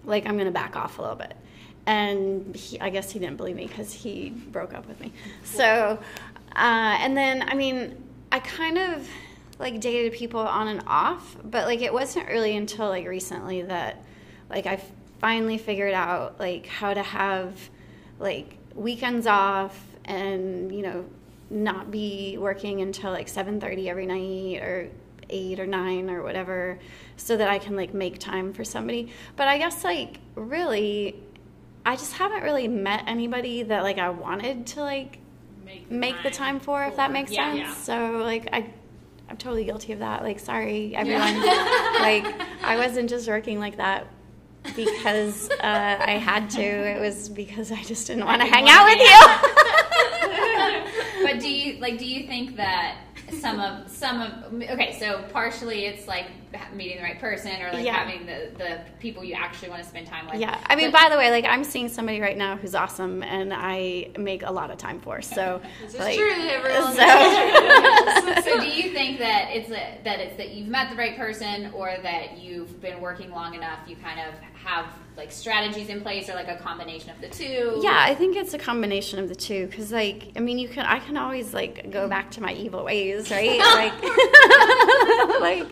like 0.04 0.26
i'm 0.26 0.34
going 0.34 0.46
to 0.46 0.52
back 0.52 0.76
off 0.76 1.00
a 1.00 1.02
little 1.02 1.16
bit 1.16 1.36
and 1.88 2.56
he, 2.56 2.80
i 2.80 2.90
guess 2.90 3.12
he 3.12 3.20
didn't 3.20 3.38
believe 3.38 3.56
me 3.56 3.68
because 3.68 3.94
he 3.94 4.30
broke 4.30 4.74
up 4.74 4.88
with 4.88 5.00
me. 5.00 5.12
So 5.44 6.00
uh, 6.56 6.98
and 7.00 7.16
then 7.16 7.44
i 7.48 7.54
mean 7.54 8.02
i 8.32 8.40
kind 8.40 8.78
of 8.78 9.08
like 9.60 9.80
dated 9.80 10.14
people 10.14 10.40
on 10.40 10.68
and 10.68 10.84
off 10.88 11.38
but 11.44 11.66
like 11.66 11.82
it 11.82 11.94
wasn't 11.94 12.28
really 12.28 12.56
until 12.56 12.90
like 12.90 13.08
recently 13.08 13.62
that 13.62 14.04
like 14.50 14.66
i 14.66 14.82
finally 15.20 15.58
figured 15.58 15.94
out 15.94 16.40
like 16.40 16.66
how 16.66 16.94
to 16.94 17.02
have 17.02 17.58
like 18.20 18.58
weekends 18.74 19.28
off 19.28 19.82
and 20.06 20.74
you 20.74 20.82
know 20.82 21.06
not 21.50 21.92
be 21.92 22.38
working 22.40 22.82
until 22.82 23.12
like 23.12 23.28
7.30 23.28 23.88
every 23.88 24.06
night 24.06 24.62
or 24.64 24.90
8 25.30 25.60
or 25.60 25.68
9 25.68 26.10
or 26.10 26.24
whatever 26.24 26.80
so 27.18 27.38
that 27.38 27.50
i 27.50 27.58
can 27.58 27.76
like 27.76 27.94
make 27.94 28.20
time 28.20 28.54
for 28.54 28.64
somebody. 28.64 29.12
But 29.36 29.48
i 29.48 29.58
guess 29.58 29.84
like 29.84 30.20
really 30.36 31.16
i 31.86 31.96
just 31.96 32.14
haven't 32.14 32.44
really 32.44 32.68
met 32.68 33.04
anybody 33.08 33.64
that 33.64 33.84
like 33.84 33.98
i 33.98 34.10
wanted 34.10 34.66
to 34.68 34.82
like 34.82 35.20
make 35.90 36.16
the 36.24 36.32
time 36.32 36.60
for 36.60 36.84
if 36.86 36.96
that 36.96 37.12
makes 37.12 37.32
Yeah, 37.32 37.54
sense 37.54 37.60
yeah. 37.60 37.74
so 37.74 38.18
like 38.24 38.50
i 38.54 38.70
i'm 39.30 39.38
totally 39.38 39.64
guilty 39.66 39.94
of 39.94 40.00
that 40.00 40.24
like 40.24 40.40
sorry 40.40 40.96
everyone 40.96 41.36
like 42.02 42.26
i 42.64 42.76
wasn't 42.78 43.10
just 43.10 43.28
working 43.28 43.60
like 43.60 43.78
that 43.78 44.08
because 44.76 45.50
uh, 45.52 45.98
i 46.00 46.12
had 46.12 46.50
to 46.52 46.62
it 46.62 47.00
was 47.00 47.30
because 47.30 47.72
i 47.72 47.82
just 47.84 48.08
didn't 48.08 48.26
want 48.26 48.42
to 48.42 48.48
hang 48.48 48.68
out 48.70 48.86
with 48.86 49.00
you 49.00 49.20
but 51.24 51.40
do 51.40 51.50
you 51.50 51.80
like? 51.80 51.98
Do 51.98 52.06
you 52.06 52.28
think 52.28 52.56
that 52.58 52.98
some 53.40 53.60
of 53.60 53.90
some 53.90 54.22
of 54.22 54.54
okay? 54.72 54.96
So 55.00 55.24
partially, 55.32 55.86
it's 55.86 56.08
like 56.08 56.28
meeting 56.74 56.98
the 56.98 57.04
right 57.04 57.20
person 57.20 57.52
or 57.62 57.72
like 57.74 57.86
Yeah. 57.86 57.94
having 57.96 58.26
the 58.26 58.50
the 58.58 58.80
people 59.00 59.24
you 59.24 59.34
actually 59.36 59.70
want 59.70 59.84
to 59.84 59.88
spend 59.90 60.08
time 60.08 60.26
with. 60.28 60.40
yeah 60.40 60.58
i 60.68 60.76
mean 60.76 60.92
But- 60.92 61.04
by 61.04 61.10
the 61.10 61.18
way 61.18 61.32
like 61.32 61.46
i'm 61.46 61.64
seeing 61.64 61.90
somebody 61.90 62.20
right 62.22 62.38
now 62.38 62.56
who's 62.58 62.76
awesome 62.76 63.24
and 63.24 63.54
i 63.54 64.10
make 64.18 64.44
a 64.44 64.52
lot 64.52 64.72
of 64.72 64.78
time 64.78 65.00
for 65.00 65.22
so 65.22 65.62
This 65.82 65.94
is 65.94 66.00
like, 66.00 66.18
true, 66.18 66.32
everyone. 66.32 66.94
so- 66.96 68.42
so 68.52 68.60
do 68.60 68.68
you 68.68 68.92
think 68.94 69.20
that 69.20 69.50
it's 69.52 69.70
a, 69.70 70.00
that 70.04 70.20
it's 70.20 70.38
that 70.38 70.50
you've 70.52 70.68
met 70.68 70.90
the 70.90 70.96
right 70.96 71.16
person 71.18 71.72
or 71.74 71.96
that 72.04 72.38
you've 72.38 72.82
been 72.82 73.00
working 73.02 73.32
long 73.32 73.54
enough 73.56 73.80
you 73.88 73.96
kind 73.98 74.20
of 74.20 74.34
have 74.54 74.86
like 75.18 75.32
strategies 75.32 75.88
in 75.90 76.02
place 76.02 76.30
or 76.30 76.34
like 76.34 76.50
a 76.50 76.58
combination 76.58 77.10
of 77.12 77.22
the 77.22 77.30
two 77.30 77.80
Yeah, 77.82 77.98
I 77.98 78.14
think 78.16 78.36
it's 78.36 78.54
a 78.54 78.58
combination 78.58 79.18
of 79.20 79.30
the 79.30 79.36
two 79.36 79.66
because, 79.68 79.90
like, 79.90 80.32
I 80.36 80.42
mean, 80.42 80.58
you 80.60 80.68
can 80.68 80.86
I 80.86 81.00
can 81.00 81.16
always 81.16 81.54
like 81.54 81.90
go 81.90 82.10
back 82.10 82.32
to 82.32 82.42
my 82.42 82.52
evil 82.54 82.84
ways, 82.84 83.32
right? 83.32 83.58
like, 83.58 83.94
like 85.40 85.68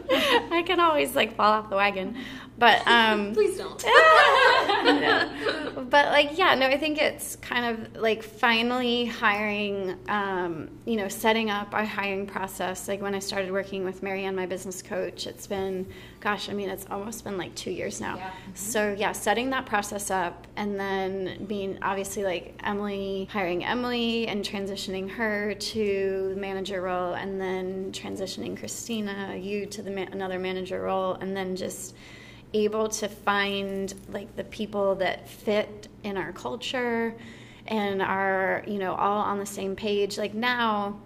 I 0.52 0.64
can 0.66 0.73
always 0.80 1.16
like 1.16 1.36
fall 1.36 1.52
off 1.52 1.70
the 1.70 1.76
wagon, 1.76 2.18
but 2.58 2.86
um, 2.88 3.34
Please 3.34 3.58
don't. 3.58 3.84
no. 4.84 5.86
but 5.90 6.08
like 6.08 6.38
yeah 6.38 6.56
no 6.56 6.68
i 6.68 6.78
think 6.78 7.02
it's 7.02 7.36
kind 7.38 7.66
of 7.66 8.02
like 8.02 8.22
finally 8.22 9.06
hiring 9.06 9.98
um, 10.10 10.70
you 10.86 10.96
know 10.98 11.08
setting 11.08 11.50
up 11.50 11.74
our 11.74 11.86
hiring 11.86 12.28
process 12.28 12.88
like 12.88 13.02
when 13.02 13.16
i 13.16 13.20
started 13.20 13.52
working 13.52 13.86
with 13.86 14.04
marianne 14.04 14.36
my 14.36 14.46
business 14.46 14.82
coach 14.82 15.26
it's 15.26 15.48
been 15.48 15.88
gosh 16.24 16.48
i 16.50 16.54
mean 16.54 16.70
it's 16.70 16.86
almost 16.90 17.26
been 17.26 17.38
like 17.38 17.54
two 17.54 17.70
years 17.70 18.00
now 18.00 18.16
Yeah. 18.16 18.30
Mm-hmm. 18.30 18.56
so 18.56 18.96
yeah 18.98 19.12
setting 19.12 19.50
that 19.50 19.66
process 19.66 20.10
up 20.10 20.48
and 20.56 20.80
then 20.80 21.46
being 21.48 21.78
obviously 21.82 22.24
like 22.24 22.58
emily 22.64 23.28
hiring 23.30 23.66
emily 23.66 24.28
and 24.30 24.44
transitioning 24.44 25.10
her 25.12 25.54
to 25.54 26.32
the 26.34 26.40
manager 26.40 26.82
role 26.82 27.14
and 27.16 27.42
then 27.42 27.92
transitioning 27.92 28.58
christina 28.58 29.36
you 29.38 29.66
to 29.66 29.82
the 29.82 29.92
ma- 29.92 30.08
another 30.14 30.40
manager 30.40 30.82
role 30.84 31.16
and 31.16 31.36
then 31.36 31.58
just 31.58 31.94
able 32.54 32.88
to 32.88 33.10
find 33.10 33.94
like 34.10 34.34
the 34.38 34.44
people 34.46 34.96
that 34.96 35.28
fit 35.28 35.90
in 36.04 36.16
our 36.16 36.32
culture 36.32 37.14
and 37.68 38.02
are 38.02 38.64
you 38.66 38.78
know 38.80 38.94
all 38.96 39.20
on 39.24 39.40
the 39.40 39.46
same 39.46 39.76
page 39.76 40.18
like 40.18 40.34
now 40.34 40.98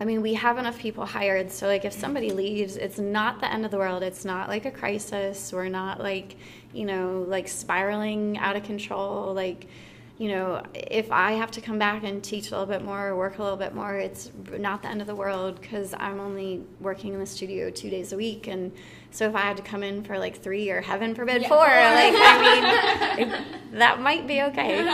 i 0.00 0.04
mean 0.04 0.22
we 0.22 0.34
have 0.34 0.58
enough 0.58 0.78
people 0.78 1.04
hired 1.06 1.50
so 1.50 1.66
like 1.66 1.84
if 1.84 1.92
somebody 1.92 2.30
leaves 2.30 2.76
it's 2.76 2.98
not 2.98 3.40
the 3.40 3.52
end 3.52 3.64
of 3.64 3.70
the 3.70 3.78
world. 3.78 4.02
It's 4.02 4.24
not 4.24 4.48
like 4.48 4.64
a 4.64 4.70
crisis. 4.70 5.52
We're 5.52 5.68
not 5.68 6.00
like 6.00 6.36
you 6.72 6.84
know 6.84 7.24
like 7.28 7.48
spiraling 7.48 8.38
out 8.38 8.56
of 8.56 8.62
control. 8.62 9.34
Like 9.34 9.66
you 10.18 10.28
know, 10.28 10.62
if 10.72 11.12
I 11.12 11.32
have 11.32 11.50
to 11.52 11.60
come 11.60 11.78
back 11.78 12.02
and 12.02 12.24
teach 12.24 12.48
a 12.48 12.50
little 12.52 12.64
bit 12.66 12.82
more 12.82 13.08
or 13.08 13.16
work 13.16 13.38
a 13.38 13.42
little 13.42 13.58
bit 13.58 13.74
more, 13.74 13.96
it's 13.96 14.30
not 14.58 14.80
the 14.80 14.88
end 14.88 15.02
of 15.02 15.06
the 15.06 15.14
world 15.14 15.60
because 15.60 15.92
I'm 15.98 16.20
only 16.20 16.62
working 16.80 17.12
in 17.12 17.20
the 17.20 17.26
studio 17.26 17.68
two 17.68 17.90
days 17.90 18.14
a 18.14 18.16
week. 18.16 18.46
And 18.46 18.72
so 19.10 19.28
if 19.28 19.34
I 19.34 19.40
had 19.40 19.58
to 19.58 19.62
come 19.62 19.82
in 19.82 20.02
for 20.04 20.18
like 20.18 20.40
three 20.42 20.70
or 20.70 20.80
heaven 20.80 21.14
forbid 21.14 21.42
Yeah. 21.42 21.48
four, 21.48 21.58
like, 21.66 22.14
I 22.16 23.14
mean, 23.18 23.78
that 23.78 24.00
might 24.00 24.26
be 24.26 24.40
okay. 24.40 24.84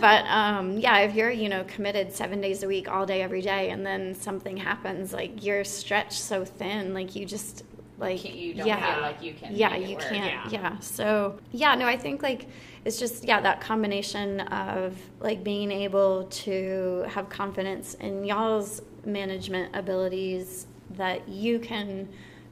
But 0.00 0.24
um, 0.26 0.76
yeah, 0.78 0.98
if 1.00 1.14
you're, 1.14 1.30
you 1.30 1.48
know, 1.48 1.62
committed 1.68 2.12
seven 2.12 2.40
days 2.40 2.64
a 2.64 2.66
week, 2.66 2.88
all 2.90 3.06
day, 3.06 3.22
every 3.22 3.42
day, 3.42 3.70
and 3.70 3.86
then 3.86 4.12
something 4.16 4.56
happens, 4.56 5.12
like 5.12 5.44
you're 5.44 5.62
stretched 5.62 6.14
so 6.20 6.44
thin, 6.44 6.94
like 6.94 7.14
you 7.14 7.26
just, 7.26 7.62
like, 7.98 8.20
Can't- 8.20 8.34
you 8.34 8.54
don't 8.54 8.66
yeah. 8.66 8.94
feel 8.94 9.02
like 9.02 9.22
you 9.22 9.34
can 9.34 9.54
Yeah, 9.54 9.76
you 9.76 9.94
work. 9.96 10.04
can't. 10.04 10.52
Yeah. 10.52 10.60
Yeah. 10.72 10.78
So 10.80 11.38
yeah, 11.52 11.74
no, 11.74 11.86
I 11.86 11.96
think 11.96 12.22
like 12.22 12.46
it's 12.84 12.98
just 12.98 13.24
yeah 13.24 13.40
that 13.40 13.60
combination 13.60 14.40
of 14.40 14.96
like 15.20 15.44
being 15.44 15.70
able 15.70 16.24
to 16.24 17.04
have 17.08 17.28
confidence 17.28 17.94
in 17.94 18.24
y'all's 18.24 18.82
management 19.06 19.74
abilities 19.76 20.66
that 20.90 21.28
you 21.28 21.58
can 21.58 22.08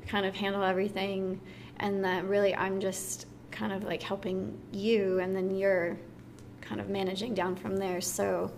kind 0.06 0.26
of 0.26 0.34
handle 0.34 0.62
everything, 0.62 1.40
and 1.80 2.04
that 2.04 2.24
really 2.24 2.54
I'm 2.54 2.80
just 2.80 3.26
kind 3.50 3.72
of 3.72 3.84
like 3.84 4.02
helping 4.02 4.58
you, 4.72 5.18
and 5.20 5.34
then 5.34 5.50
you're 5.56 5.98
kind 6.60 6.80
of 6.80 6.88
managing 6.88 7.34
down 7.34 7.56
from 7.56 7.76
there. 7.76 8.00
So 8.00 8.50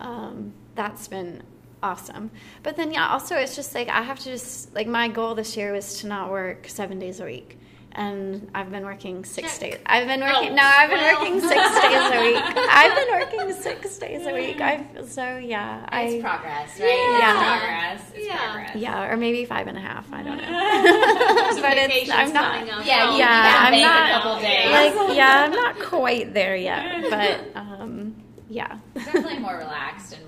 um, 0.00 0.52
that's 0.74 1.08
been 1.08 1.42
awesome. 1.82 2.30
But 2.62 2.76
then, 2.76 2.92
yeah, 2.92 3.08
also 3.08 3.36
it's 3.36 3.56
just 3.56 3.74
like 3.74 3.88
I 3.88 4.02
have 4.02 4.18
to 4.20 4.24
just 4.24 4.74
like 4.74 4.86
my 4.86 5.08
goal 5.08 5.34
this 5.34 5.56
year 5.56 5.72
was 5.72 6.00
to 6.00 6.06
not 6.06 6.30
work 6.30 6.68
seven 6.68 6.98
days 6.98 7.20
a 7.20 7.24
week. 7.24 7.56
And 7.92 8.48
I've 8.54 8.70
been 8.70 8.84
working 8.84 9.24
six 9.24 9.58
Check. 9.58 9.70
days. 9.72 9.80
I've 9.86 10.06
been 10.06 10.20
working. 10.20 10.50
Oh, 10.50 10.54
no, 10.54 10.62
I've 10.62 10.88
been 10.90 10.98
well. 11.00 11.20
working 11.20 11.40
six 11.40 11.50
days 11.80 12.10
a 12.12 12.20
week. 12.22 12.36
I've 12.70 12.94
been 12.94 13.08
working 13.18 13.60
six 13.60 13.98
days 13.98 14.24
a 14.26 14.32
week. 14.34 14.60
I 14.60 14.84
so 15.06 15.38
yeah. 15.38 15.84
I 15.88 16.02
It's 16.02 16.22
progress, 16.22 16.78
right? 16.78 17.18
Yeah. 17.18 17.54
It's 17.54 17.58
progress. 17.64 18.12
It's 18.14 18.26
Yeah. 18.26 18.52
progress. 18.52 18.76
yeah, 18.76 19.10
or 19.10 19.16
maybe 19.16 19.44
five 19.46 19.66
and 19.66 19.76
a 19.76 19.80
half. 19.80 20.06
I 20.12 20.22
don't 20.22 20.36
know. 20.36 20.42
but 21.62 21.76
it's 21.76 22.10
I'm 22.10 22.32
not. 22.32 22.68
up. 22.68 22.86
Yeah, 22.86 23.10
you 23.12 23.18
Yeah, 23.18 23.58
I'm 23.66 23.80
not- 23.80 24.10
a 24.10 24.12
couple 24.12 24.40
days. 24.42 24.70
Like 25.08 25.16
yeah, 25.16 25.44
I'm 25.44 25.52
not 25.52 25.78
quite 25.80 26.34
there 26.34 26.54
yet. 26.56 27.04
But 27.10 27.60
um, 27.60 28.14
yeah, 28.48 28.78
Definitely 28.94 29.38
more 29.40 29.56
relaxed 29.56 30.12
and 30.12 30.24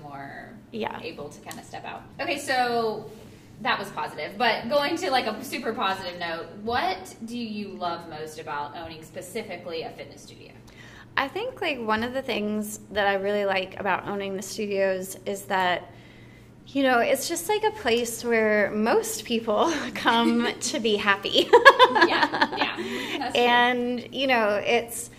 yeah. 0.71 0.99
able 1.01 1.29
to 1.29 1.41
kind 1.41 1.59
of 1.59 1.65
step 1.65 1.85
out. 1.85 2.03
Okay, 2.19 2.37
so 2.37 3.09
that 3.61 3.77
was 3.79 3.89
positive. 3.89 4.37
But 4.37 4.69
going 4.69 4.97
to 4.97 5.11
like 5.11 5.27
a 5.27 5.43
super 5.43 5.73
positive 5.73 6.19
note, 6.19 6.47
what 6.63 7.15
do 7.25 7.37
you 7.37 7.69
love 7.69 8.09
most 8.09 8.39
about 8.39 8.75
owning 8.75 9.03
specifically 9.03 9.83
a 9.83 9.89
fitness 9.91 10.23
studio? 10.23 10.51
I 11.17 11.27
think 11.27 11.61
like 11.61 11.79
one 11.79 12.03
of 12.03 12.13
the 12.13 12.21
things 12.21 12.79
that 12.91 13.05
I 13.05 13.15
really 13.15 13.45
like 13.45 13.79
about 13.79 14.07
owning 14.07 14.35
the 14.35 14.41
studios 14.41 15.17
is 15.25 15.43
that 15.43 15.91
you 16.67 16.83
know, 16.83 16.99
it's 16.99 17.27
just 17.27 17.49
like 17.49 17.63
a 17.63 17.71
place 17.71 18.23
where 18.23 18.71
most 18.71 19.25
people 19.25 19.73
come 19.93 20.47
to 20.59 20.79
be 20.79 20.95
happy. 20.95 21.49
Yeah, 22.07 22.55
yeah. 22.57 23.31
And 23.35 24.13
you 24.13 24.27
know, 24.27 24.61
it's 24.63 25.09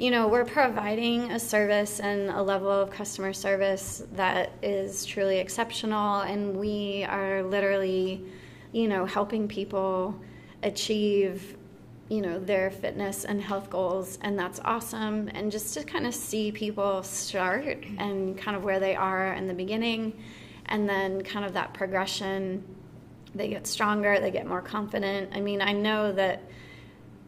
you 0.00 0.10
know, 0.10 0.28
we're 0.28 0.46
providing 0.46 1.30
a 1.30 1.38
service 1.38 2.00
and 2.00 2.30
a 2.30 2.42
level 2.42 2.70
of 2.70 2.90
customer 2.90 3.34
service 3.34 4.02
that 4.12 4.50
is 4.62 5.04
truly 5.04 5.36
exceptional 5.36 6.22
and 6.22 6.56
we 6.56 7.04
are 7.04 7.42
literally, 7.42 8.24
you 8.72 8.88
know, 8.88 9.04
helping 9.04 9.46
people 9.46 10.18
achieve 10.62 11.54
you 12.08 12.22
know 12.22 12.40
their 12.40 12.70
fitness 12.70 13.24
and 13.24 13.42
health 13.42 13.68
goals 13.68 14.18
and 14.22 14.38
that's 14.38 14.58
awesome. 14.64 15.28
And 15.34 15.52
just 15.52 15.74
to 15.74 15.84
kind 15.84 16.06
of 16.06 16.14
see 16.14 16.50
people 16.50 17.02
start 17.02 17.84
and 17.98 18.38
kind 18.38 18.56
of 18.56 18.64
where 18.64 18.80
they 18.80 18.96
are 18.96 19.34
in 19.34 19.48
the 19.48 19.54
beginning 19.54 20.18
and 20.64 20.88
then 20.88 21.20
kind 21.22 21.44
of 21.44 21.52
that 21.52 21.74
progression 21.74 22.64
they 23.34 23.48
get 23.48 23.66
stronger 23.66 24.18
they 24.18 24.30
get 24.30 24.46
more 24.46 24.62
confident. 24.62 25.28
I 25.34 25.40
mean 25.40 25.60
i 25.60 25.72
know 25.72 26.10
that 26.12 26.42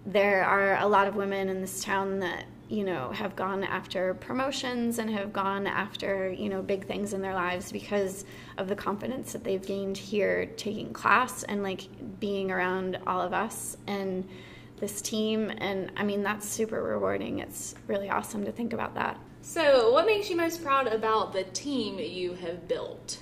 there 0.06 0.42
are 0.44 0.78
a 0.78 0.86
lot 0.86 1.06
of 1.06 1.16
women 1.16 1.50
in 1.50 1.60
this 1.60 1.84
town 1.84 2.18
that 2.20 2.46
you 2.72 2.84
know 2.84 3.10
have 3.10 3.36
gone 3.36 3.62
after 3.62 4.14
promotions 4.14 4.98
and 4.98 5.10
have 5.10 5.30
gone 5.30 5.66
after 5.66 6.32
you 6.32 6.48
know 6.48 6.62
big 6.62 6.86
things 6.86 7.12
in 7.12 7.20
their 7.20 7.34
lives 7.34 7.70
because 7.70 8.24
of 8.56 8.66
the 8.66 8.74
confidence 8.74 9.32
that 9.32 9.44
they've 9.44 9.66
gained 9.66 9.98
here 9.98 10.46
taking 10.56 10.90
class 10.92 11.42
and 11.42 11.62
like 11.62 11.86
being 12.18 12.50
around 12.50 12.98
all 13.06 13.20
of 13.20 13.34
us 13.34 13.76
and 13.86 14.26
this 14.78 15.02
team. 15.02 15.52
And 15.58 15.92
i 15.96 16.02
mean 16.02 16.22
that's 16.22 16.48
super 16.48 16.82
rewarding. 16.82 17.40
It's 17.40 17.74
really 17.86 18.08
awesome 18.08 18.44
to 18.44 18.52
think 18.52 18.72
about 18.72 18.94
that. 18.94 19.20
So, 19.42 19.92
what 19.92 20.06
makes 20.06 20.30
you 20.30 20.36
most 20.36 20.62
proud 20.62 20.86
about 20.86 21.32
the 21.32 21.44
team 21.44 21.98
you 21.98 22.34
have 22.34 22.68
built? 22.68 23.18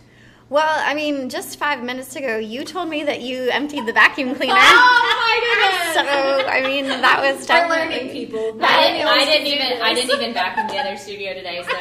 Well 0.51 0.83
i 0.85 0.93
mean 0.95 1.29
just 1.31 1.59
five 1.59 1.83
minutes 1.83 2.15
ago 2.17 2.37
you 2.37 2.65
told 2.65 2.89
me 2.89 3.03
that 3.05 3.21
you 3.23 3.49
emptied 3.51 3.87
the 3.87 3.93
vacuum 3.93 4.35
cleaner 4.39 4.53
Oh 4.55 5.17
my 5.25 5.37
goodness! 5.41 5.95
so 5.95 6.47
i 6.49 6.61
mean 6.67 6.87
that 6.87 7.21
was 7.21 7.41
We're 7.41 7.47
definitely 7.47 7.97
learning 7.97 8.13
people. 8.13 8.59
I 8.63 8.93
didn't, 8.93 9.07
I 9.09 9.25
didn't 9.25 9.47
even 9.47 9.83
I 9.83 9.95
didn't 9.95 10.11
even 10.17 10.35
vacuum 10.35 10.67
the 10.69 10.77
other 10.79 10.97
studio 10.97 11.33
today, 11.35 11.63
so 11.63 11.71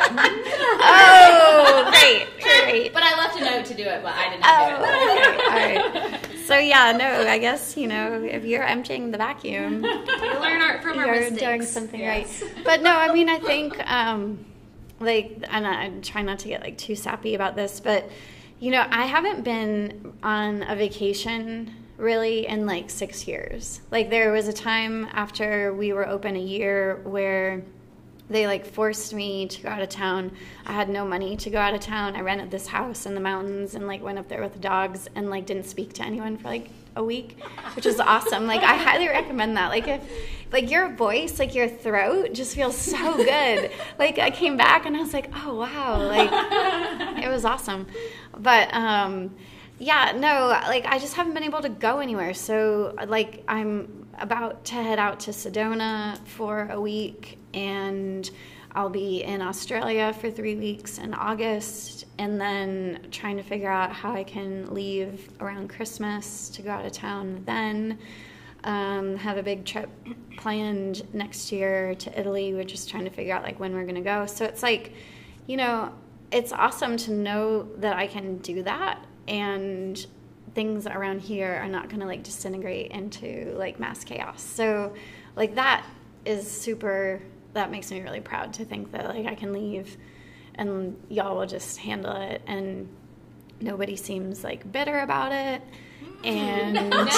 oh 0.81 1.89
great 1.91 2.27
great 2.41 2.93
but 2.93 3.03
I 3.03 3.17
left 3.17 3.39
a 3.39 3.43
note 3.45 3.65
to 3.65 3.73
do 3.73 3.83
it, 3.83 4.01
but 4.03 4.13
I 4.13 4.29
did 4.29 4.39
Oh, 4.43 4.69
not 4.69 4.79
do 4.79 4.85
it. 5.21 5.35
okay. 5.35 5.83
All 6.05 6.11
right. 6.21 6.25
So 6.45 6.57
yeah, 6.57 6.91
no, 6.93 7.27
I 7.27 7.37
guess 7.37 7.77
you 7.77 7.87
know 7.87 8.23
if 8.23 8.43
you're 8.45 8.63
emptying 8.63 9.11
the 9.11 9.17
vacuum, 9.17 9.81
We 9.81 9.89
learn 9.89 10.61
our, 10.61 10.81
from 10.81 10.97
our 10.99 11.05
you're 11.07 11.15
mistakes. 11.31 11.41
doing 11.41 11.61
something 11.63 11.99
Yes. 11.99 12.41
right. 12.41 12.53
But 12.65 12.81
no, 12.81 12.91
I 12.97 13.13
mean, 13.13 13.29
I 13.29 13.37
think 13.39 13.77
um, 13.91 14.43
like, 14.99 15.43
and 15.49 15.67
I 15.67 15.89
try 16.01 16.21
not 16.23 16.39
to 16.39 16.47
get 16.47 16.61
like 16.61 16.77
too 16.77 16.95
sappy 16.95 17.35
about 17.35 17.55
this, 17.55 17.79
but 17.79 18.09
you 18.59 18.71
know, 18.71 18.85
I 18.89 19.05
haven't 19.05 19.43
been 19.43 20.13
on 20.21 20.63
a 20.63 20.75
vacation 20.75 21.73
really 21.97 22.47
in 22.47 22.65
like 22.65 22.89
six 22.89 23.27
years. 23.27 23.81
Like 23.91 24.09
there 24.09 24.31
was 24.31 24.47
a 24.47 24.53
time 24.53 25.07
after 25.11 25.73
we 25.73 25.93
were 25.93 26.07
open 26.07 26.35
a 26.35 26.41
year 26.41 27.01
where 27.03 27.61
they 28.29 28.47
like 28.47 28.65
forced 28.65 29.13
me 29.13 29.47
to 29.47 29.61
go 29.61 29.69
out 29.69 29.81
of 29.81 29.89
town. 29.89 30.31
I 30.65 30.73
had 30.73 30.89
no 30.89 31.05
money 31.05 31.35
to 31.37 31.49
go 31.49 31.57
out 31.57 31.73
of 31.73 31.79
town. 31.79 32.15
I 32.15 32.21
rented 32.21 32.51
this 32.51 32.67
house 32.67 33.05
in 33.05 33.15
the 33.15 33.21
mountains 33.21 33.75
and 33.75 33.87
like 33.87 34.01
went 34.03 34.19
up 34.19 34.27
there 34.27 34.41
with 34.41 34.53
the 34.53 34.59
dogs 34.59 35.07
and 35.15 35.29
like 35.29 35.45
didn't 35.45 35.65
speak 35.65 35.93
to 35.93 36.03
anyone 36.03 36.37
for 36.37 36.47
like 36.47 36.69
a 36.95 37.03
week, 37.03 37.37
which 37.75 37.85
was 37.85 37.99
awesome. 37.99 38.45
Like 38.45 38.61
I 38.61 38.75
highly 38.75 39.07
recommend 39.07 39.57
that. 39.57 39.69
Like 39.69 39.87
if 39.87 40.01
like 40.51 40.69
your 40.71 40.89
voice, 40.89 41.39
like 41.39 41.55
your 41.55 41.67
throat 41.67 42.33
just 42.33 42.55
feels 42.55 42.77
so 42.77 43.17
good. 43.17 43.71
like 43.99 44.19
I 44.19 44.29
came 44.29 44.57
back 44.57 44.85
and 44.85 44.95
I 44.95 44.99
was 44.99 45.13
like, 45.13 45.29
"Oh 45.33 45.55
wow." 45.55 46.07
Like 46.07 47.23
it 47.23 47.29
was 47.29 47.45
awesome. 47.45 47.87
But 48.39 48.73
um 48.73 49.35
yeah, 49.77 50.11
no, 50.13 50.47
like 50.47 50.85
I 50.85 50.99
just 50.99 51.15
haven't 51.15 51.33
been 51.33 51.43
able 51.43 51.61
to 51.61 51.69
go 51.69 51.99
anywhere. 51.99 52.33
So 52.33 52.95
like 53.07 53.43
I'm 53.47 54.07
about 54.17 54.65
to 54.65 54.75
head 54.75 54.99
out 54.99 55.21
to 55.21 55.31
Sedona 55.31 56.17
for 56.27 56.67
a 56.69 56.81
week 56.81 57.37
and 57.53 58.29
I'll 58.73 58.89
be 58.89 59.23
in 59.23 59.41
Australia 59.41 60.13
for 60.13 60.29
three 60.29 60.55
weeks 60.55 60.99
in 60.99 61.13
August, 61.13 62.05
and 62.19 62.39
then 62.39 63.07
trying 63.09 63.37
to 63.37 63.43
figure 63.43 63.69
out 63.69 63.91
how 63.91 64.13
I 64.13 64.23
can 64.23 64.73
leave 64.73 65.29
around 65.39 65.69
Christmas 65.69 66.49
to 66.49 66.61
go 66.61 66.69
out 66.69 66.85
of 66.85 66.91
town 66.91 67.41
then. 67.45 67.97
Um, 68.63 69.15
have 69.15 69.37
a 69.37 69.43
big 69.43 69.65
trip 69.65 69.89
planned 70.37 71.11
next 71.13 71.51
year 71.51 71.95
to 71.95 72.19
Italy. 72.19 72.53
We're 72.53 72.63
just 72.65 72.89
trying 72.89 73.05
to 73.05 73.09
figure 73.09 73.33
out 73.33 73.41
like 73.41 73.59
when 73.59 73.73
we're 73.73 73.85
gonna 73.85 74.01
go. 74.01 74.25
So 74.27 74.45
it's 74.45 74.61
like, 74.61 74.93
you 75.47 75.57
know, 75.57 75.91
it's 76.31 76.51
awesome 76.51 76.97
to 76.97 77.11
know 77.11 77.67
that 77.77 77.95
I 77.95 78.07
can 78.07 78.37
do 78.37 78.63
that 78.63 79.03
and 79.27 80.05
things 80.53 80.87
around 80.87 81.21
here 81.21 81.59
are 81.61 81.67
not 81.67 81.89
going 81.89 81.99
to 81.99 82.05
like 82.05 82.23
disintegrate 82.23 82.91
into 82.91 83.53
like 83.57 83.79
mass 83.79 84.03
chaos. 84.03 84.41
So 84.41 84.93
like 85.35 85.55
that 85.55 85.85
is 86.25 86.49
super 86.49 87.21
that 87.53 87.71
makes 87.71 87.91
me 87.91 88.01
really 88.01 88.19
proud 88.19 88.53
to 88.53 88.65
think 88.65 88.91
that 88.91 89.07
like 89.07 89.25
I 89.25 89.35
can 89.35 89.53
leave 89.53 89.97
and 90.55 90.95
y'all 91.09 91.35
will 91.35 91.47
just 91.47 91.79
handle 91.79 92.15
it 92.15 92.41
and 92.45 92.87
nobody 93.59 93.95
seems 93.95 94.43
like 94.43 94.71
bitter 94.71 94.99
about 94.99 95.31
it 95.31 95.61
and 96.23 96.73
no, 96.73 96.81
like 96.89 97.15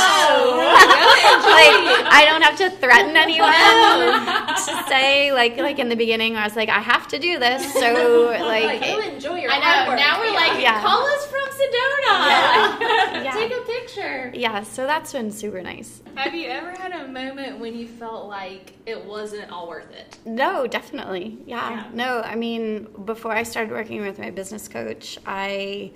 I 2.14 2.24
don't 2.28 2.42
have 2.44 2.58
to 2.58 2.70
threaten 2.78 3.18
anyone 3.18 3.50
to 4.56 4.84
say 4.90 5.32
like 5.34 5.58
like 5.58 5.80
in 5.80 5.90
the 5.90 5.96
beginning 5.96 6.36
I 6.36 6.44
was 6.44 6.56
like 6.56 6.70
I 6.70 6.80
have 6.80 7.08
to 7.10 7.20
do 7.20 7.40
this 7.40 7.74
so 7.74 8.26
like 8.40 8.64
Like, 8.82 8.86
you 8.86 9.02
enjoy 9.02 9.36
your 9.40 9.52
I 9.52 9.58
know. 9.86 9.90
work. 9.92 10.00
Now 10.00 10.20
we're 10.20 10.34
like, 10.34 10.62
Yeah. 10.62 10.82
call 10.82 11.04
us 11.06 11.26
from 11.28 11.42
Sedona. 11.50 13.24
Yeah. 13.24 13.32
Take 13.34 13.52
a 13.54 13.62
picture. 13.62 14.32
yeah 14.36 14.62
so 14.64 14.86
that's 14.86 15.12
been 15.14 15.32
super 15.32 15.62
nice 15.62 16.02
Have 16.16 16.36
you 16.36 16.50
ever 16.50 16.72
had 16.72 16.92
a 16.92 17.08
moment 17.08 17.60
when 17.60 17.76
you 17.76 17.88
felt 17.88 18.28
like 18.28 18.74
it 18.86 19.04
wasn't 19.06 19.52
all 19.52 19.68
worth 19.68 19.92
it? 19.92 20.18
No, 20.26 20.68
definitely. 20.68 21.38
Yeah. 21.46 21.70
Yeah. 21.72 21.88
No, 21.94 22.22
I 22.22 22.36
mean, 22.36 22.88
before 23.06 23.32
I 23.32 23.44
started 23.44 23.72
working 23.72 24.02
with 24.02 24.20
my 24.20 24.30
business 24.30 24.68
coach, 24.68 25.18
I 25.26 25.92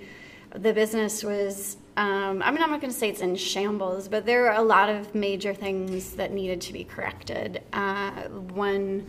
the 0.54 0.72
business 0.72 1.22
was 1.22 1.76
um, 1.96 2.42
I 2.42 2.50
mean, 2.50 2.62
I'm 2.62 2.70
not 2.70 2.80
going 2.80 2.92
to 2.92 2.98
say 2.98 3.08
it's 3.08 3.22
in 3.22 3.36
shambles, 3.36 4.06
but 4.06 4.26
there 4.26 4.50
are 4.50 4.60
a 4.60 4.62
lot 4.62 4.90
of 4.90 5.14
major 5.14 5.54
things 5.54 6.12
that 6.16 6.30
needed 6.30 6.60
to 6.62 6.72
be 6.74 6.84
corrected. 6.84 7.62
Uh, 7.72 8.10
one 8.52 9.06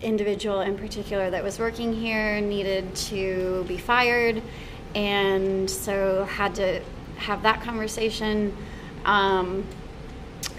individual 0.00 0.60
in 0.60 0.78
particular 0.78 1.28
that 1.30 1.42
was 1.42 1.58
working 1.58 1.92
here 1.92 2.40
needed 2.40 2.94
to 2.94 3.64
be 3.66 3.76
fired, 3.76 4.42
and 4.94 5.68
so 5.68 6.24
had 6.24 6.54
to 6.54 6.80
have 7.16 7.42
that 7.42 7.62
conversation. 7.62 8.56
Um, 9.04 9.66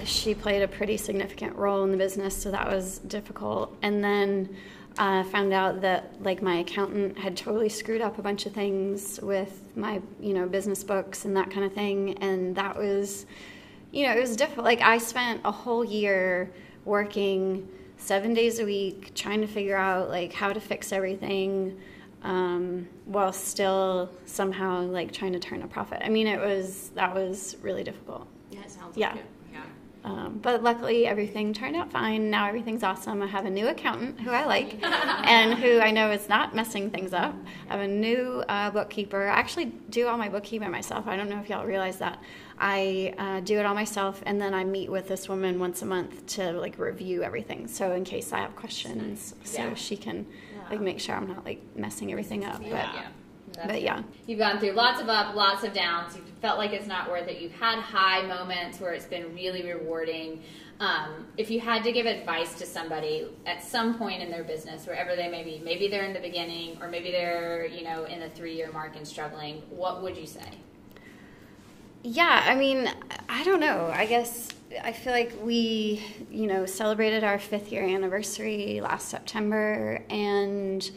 she 0.04 0.34
played 0.34 0.64
a 0.64 0.68
pretty 0.68 0.98
significant 0.98 1.56
role 1.56 1.84
in 1.86 1.92
the 1.92 1.98
business, 1.98 2.36
so 2.36 2.52
that 2.52 2.68
was 2.68 3.00
difficult. 3.00 3.76
And 3.82 4.04
then 4.04 4.56
uh, 4.98 5.24
found 5.24 5.54
out 5.54 5.82
that 5.82 6.22
like 6.22 6.42
my 6.42 6.58
accountant 6.58 7.18
had 7.18 7.38
totally 7.38 7.70
screwed 7.70 8.02
up 8.02 8.18
a 8.20 8.22
bunch 8.22 8.46
of 8.46 8.54
things 8.54 9.20
with 9.22 9.62
my 9.76 10.02
you 10.20 10.34
know 10.34 10.48
business 10.48 10.84
books 10.84 11.26
and 11.26 11.36
that 11.38 11.50
kind 11.50 11.66
of 11.66 11.74
thing, 11.74 12.18
and 12.20 12.56
that 12.56 12.78
was 12.78 13.26
you 13.92 14.06
know 14.06 14.14
it 14.14 14.20
was 14.20 14.36
difficult. 14.36 14.66
Like 14.66 14.82
I 14.82 14.98
spent 14.98 15.42
a 15.46 15.52
whole 15.52 15.84
year 15.86 16.52
working 16.86 17.68
seven 17.98 18.34
days 18.34 18.60
a 18.60 18.66
week 18.66 19.14
trying 19.16 19.42
to 19.42 19.48
figure 19.48 19.78
out 19.78 20.10
like 20.10 20.34
how 20.34 20.52
to 20.52 20.60
fix 20.60 20.92
everything 20.92 21.80
um, 22.24 22.88
while 23.06 23.32
still 23.32 24.10
somehow 24.26 24.82
like 24.82 25.12
trying 25.12 25.34
to 25.34 25.40
turn 25.40 25.62
a 25.62 25.68
profit. 25.68 26.02
I 26.04 26.10
mean, 26.10 26.28
it 26.28 26.40
was 26.40 26.90
that 26.96 27.14
was 27.16 27.56
really 27.62 27.84
difficult. 27.84 28.28
Yeah, 28.52 28.62
it 28.62 28.72
sounds 28.72 28.98
Yeah. 28.98 29.12
like 29.12 29.20
it. 29.20 29.26
Um, 30.04 30.40
but 30.42 30.64
luckily, 30.64 31.06
everything 31.06 31.54
turned 31.54 31.76
out 31.76 31.92
fine. 31.92 32.32
Now 32.32 32.48
everything's 32.48 32.82
awesome. 32.82 33.22
I 33.22 33.28
have 33.28 33.46
a 33.46 33.50
new 33.52 33.68
accountant 33.68 34.20
who 34.20 34.32
I 34.32 34.46
like 34.46 34.80
and 34.84 35.54
who 35.60 35.80
I 35.80 35.92
know 35.92 36.10
is 36.12 36.28
not 36.28 36.56
messing 36.56 36.90
things 36.90 37.14
up. 37.14 37.36
I 37.70 37.74
have 37.74 37.82
a 37.82 37.88
new 37.88 38.44
uh, 38.50 38.72
bookkeeper. 38.72 39.28
I 39.28 39.36
actually 39.38 39.66
do 39.92 40.08
all 40.08 40.18
my 40.18 40.28
bookkeeping 40.28 40.72
myself. 40.72 41.06
I 41.08 41.16
don't 41.16 41.30
know 41.30 41.40
if 41.40 41.50
y'all 41.50 41.66
realize 41.66 41.98
that. 42.00 42.20
I 42.58 43.14
uh, 43.18 43.40
do 43.42 43.60
it 43.60 43.66
all 43.66 43.76
myself, 43.76 44.22
and 44.26 44.42
then 44.42 44.54
I 44.54 44.64
meet 44.64 44.90
with 44.92 45.08
this 45.08 45.30
woman 45.30 45.60
once 45.60 45.82
a 45.82 45.86
month 45.86 46.26
to 46.38 46.52
like 46.54 46.78
review 46.80 47.22
everything. 47.24 47.68
So 47.68 47.92
in 47.94 48.04
case 48.04 48.34
I 48.34 48.40
have 48.40 48.56
questions, 48.56 49.36
so 49.44 49.62
Yeah. 49.64 49.74
she 49.76 49.98
can 49.98 50.26
Yeah. 50.56 50.70
like 50.72 50.82
make 50.82 51.00
sure 51.00 51.16
I'm 51.16 51.28
not 51.28 51.46
like 51.46 51.62
messing 51.76 52.12
everything 52.12 52.44
up. 52.46 52.60
But, 52.60 52.70
Yeah. 52.70 53.08
But 53.68 53.82
yeah. 53.82 54.04
You've 54.28 54.40
gone 54.40 54.60
through 54.60 54.72
lots 54.72 55.02
of 55.02 55.10
up, 55.10 55.36
lots 55.36 55.64
of 55.64 55.74
downs. 55.74 56.16
You've 56.16 56.26
felt 56.42 56.58
like 56.58 56.72
it's 56.72 56.88
not 56.88 57.10
worth 57.10 57.28
it. 57.28 57.42
You've 57.42 57.54
had 57.54 57.80
high 57.80 58.26
moments 58.26 58.80
where 58.80 58.94
it's 58.94 59.06
been 59.06 59.34
really 59.34 59.64
rewarding. 59.64 60.44
Um, 60.80 61.28
if 61.38 61.52
you 61.52 61.60
had 61.60 61.84
to 61.84 61.92
give 61.92 62.08
advice 62.08 62.56
to 62.56 62.66
somebody 62.66 63.28
at 63.46 63.64
some 63.64 63.98
point 64.00 64.24
in 64.24 64.32
their 64.32 64.44
business, 64.44 64.88
wherever 64.88 65.16
they 65.16 65.30
may 65.30 65.44
be, 65.44 65.62
maybe 65.64 65.88
they're 65.88 66.06
in 66.06 66.14
the 66.14 66.20
beginning 66.20 66.78
or 66.82 66.88
maybe 66.88 67.12
they're, 67.12 67.68
you 67.68 67.84
know, 67.84 68.06
in 68.06 68.20
the 68.20 68.30
three 68.30 68.56
year 68.56 68.72
mark 68.72 68.96
and 68.96 69.08
struggling, 69.08 69.62
what 69.70 70.02
would 70.02 70.18
you 70.18 70.26
say? 70.26 70.50
Yeah, 72.04 72.44
I 72.48 72.56
mean, 72.56 72.92
I 73.30 73.44
don't 73.44 73.60
know. 73.60 73.92
I 73.94 74.08
guess 74.08 74.50
I 74.84 74.92
feel 74.92 75.14
like 75.14 75.34
we, 75.44 76.04
you 76.32 76.48
know, 76.48 76.66
celebrated 76.66 77.24
our 77.24 77.38
fifth 77.38 77.72
year 77.72 77.84
anniversary 77.84 78.82
last 78.82 79.10
September, 79.10 80.04
and 80.10 80.90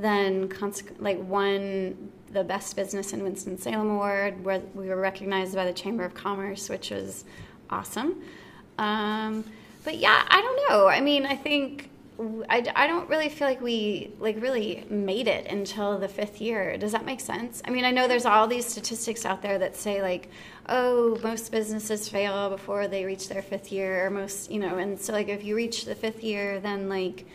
then 0.00 0.52
like 0.98 1.18
won 1.22 2.10
the 2.32 2.44
best 2.44 2.76
business 2.76 3.12
in 3.12 3.22
Winston 3.22 3.58
Salem 3.58 3.90
award, 3.90 4.44
where 4.44 4.60
we 4.74 4.88
were 4.88 5.00
recognized 5.00 5.54
by 5.54 5.64
the 5.64 5.72
Chamber 5.72 6.04
of 6.04 6.14
Commerce, 6.14 6.68
which 6.68 6.90
was 6.90 7.24
awesome. 7.70 8.22
Um, 8.78 9.44
but 9.84 9.96
yeah, 9.98 10.24
I 10.28 10.40
don't 10.40 10.70
know. 10.70 10.86
I 10.86 11.00
mean, 11.00 11.26
I 11.26 11.36
think 11.36 11.90
I, 12.50 12.70
I 12.76 12.86
don't 12.86 13.08
really 13.08 13.30
feel 13.30 13.48
like 13.48 13.62
we 13.62 14.12
like 14.18 14.40
really 14.42 14.84
made 14.90 15.26
it 15.26 15.46
until 15.46 15.98
the 15.98 16.08
fifth 16.08 16.40
year. 16.40 16.76
Does 16.76 16.92
that 16.92 17.04
make 17.04 17.20
sense? 17.20 17.62
I 17.66 17.70
mean, 17.70 17.84
I 17.84 17.90
know 17.90 18.08
there's 18.08 18.26
all 18.26 18.46
these 18.46 18.66
statistics 18.66 19.24
out 19.24 19.40
there 19.40 19.58
that 19.58 19.74
say 19.74 20.02
like, 20.02 20.28
oh, 20.68 21.18
most 21.22 21.50
businesses 21.50 22.08
fail 22.08 22.50
before 22.50 22.88
they 22.88 23.04
reach 23.04 23.28
their 23.28 23.42
fifth 23.42 23.72
year, 23.72 24.06
or 24.06 24.10
most, 24.10 24.50
you 24.50 24.58
know, 24.58 24.76
and 24.76 25.00
so 25.00 25.12
like 25.12 25.28
if 25.28 25.44
you 25.44 25.56
reach 25.56 25.86
the 25.86 25.94
fifth 25.94 26.22
year, 26.22 26.60
then 26.60 26.88
like 26.88 27.26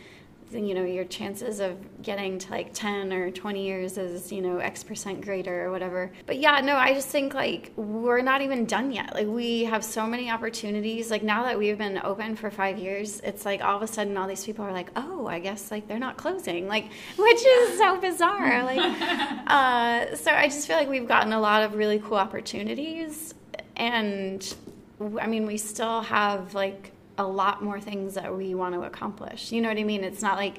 you 0.52 0.74
know 0.74 0.84
your 0.84 1.04
chances 1.04 1.60
of 1.60 1.76
getting 2.02 2.38
to 2.38 2.50
like 2.50 2.72
10 2.72 3.12
or 3.12 3.30
20 3.30 3.66
years 3.66 3.98
is 3.98 4.30
you 4.30 4.40
know 4.40 4.58
x 4.58 4.84
percent 4.84 5.20
greater 5.20 5.66
or 5.66 5.70
whatever. 5.70 6.12
But 6.26 6.38
yeah 6.38 6.60
no 6.60 6.76
i 6.76 6.94
just 6.94 7.08
think 7.08 7.34
like 7.34 7.72
we're 7.76 8.22
not 8.22 8.42
even 8.42 8.64
done 8.64 8.92
yet. 8.92 9.14
Like 9.14 9.26
we 9.26 9.64
have 9.64 9.84
so 9.84 10.06
many 10.06 10.30
opportunities. 10.30 11.10
Like 11.10 11.22
now 11.22 11.44
that 11.44 11.58
we've 11.58 11.78
been 11.78 12.00
open 12.04 12.36
for 12.36 12.50
five 12.50 12.78
years 12.78 13.20
it's 13.20 13.44
like 13.44 13.62
all 13.62 13.76
of 13.76 13.82
a 13.82 13.86
sudden 13.86 14.16
all 14.16 14.28
these 14.28 14.44
people 14.44 14.64
are 14.64 14.72
like 14.72 14.90
oh 14.96 15.26
i 15.26 15.38
guess 15.38 15.70
like 15.70 15.88
they're 15.88 15.98
not 15.98 16.16
closing 16.16 16.68
like 16.68 16.84
which 17.18 17.44
is 17.44 17.78
so 17.78 18.00
bizarre 18.00 18.62
like 18.64 18.78
uh, 19.46 20.14
so 20.14 20.30
i 20.30 20.46
just 20.46 20.66
feel 20.66 20.76
like 20.76 20.88
we've 20.88 21.08
gotten 21.08 21.32
a 21.32 21.40
lot 21.40 21.62
of 21.62 21.74
really 21.74 21.98
cool 21.98 22.16
opportunities. 22.16 23.34
And 23.76 24.54
i 25.20 25.26
mean 25.26 25.46
we 25.46 25.58
still 25.58 26.00
have 26.02 26.54
like 26.54 26.92
a 27.18 27.26
lot 27.26 27.62
more 27.62 27.80
things 27.80 28.14
that 28.14 28.34
we 28.36 28.54
want 28.54 28.74
to 28.74 28.82
accomplish. 28.82 29.52
You 29.52 29.60
know 29.62 29.68
what 29.68 29.78
I 29.78 29.84
mean? 29.84 30.04
It's 30.04 30.22
not 30.22 30.36
like, 30.36 30.58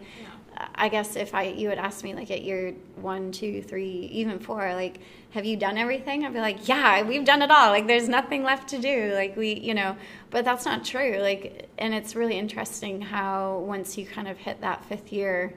I 0.73 0.89
guess 0.89 1.15
if 1.15 1.35
I 1.35 1.43
you 1.43 1.69
had 1.69 1.77
asked 1.77 2.03
me 2.03 2.15
like 2.15 2.31
at 2.31 2.41
year 2.41 2.73
one, 2.95 3.31
two, 3.31 3.61
three, 3.61 4.09
even 4.11 4.39
four, 4.39 4.73
like, 4.73 4.99
have 5.31 5.45
you 5.45 5.55
done 5.55 5.77
everything? 5.77 6.25
I'd 6.25 6.33
be 6.33 6.39
like, 6.39 6.67
yeah, 6.67 7.03
we've 7.03 7.23
done 7.25 7.43
it 7.43 7.51
all. 7.51 7.69
Like, 7.69 7.85
there's 7.85 8.09
nothing 8.09 8.43
left 8.43 8.69
to 8.69 8.79
do. 8.79 9.13
Like, 9.13 9.35
we, 9.37 9.53
you 9.53 9.75
know, 9.75 9.95
but 10.31 10.45
that's 10.45 10.65
not 10.65 10.83
true. 10.83 11.17
Like, 11.19 11.69
and 11.77 11.93
it's 11.93 12.15
really 12.15 12.37
interesting 12.39 13.01
how 13.01 13.59
once 13.59 13.97
you 13.99 14.05
kind 14.07 14.27
of 14.27 14.37
hit 14.37 14.61
that 14.61 14.83
fifth 14.85 15.13
year, 15.13 15.53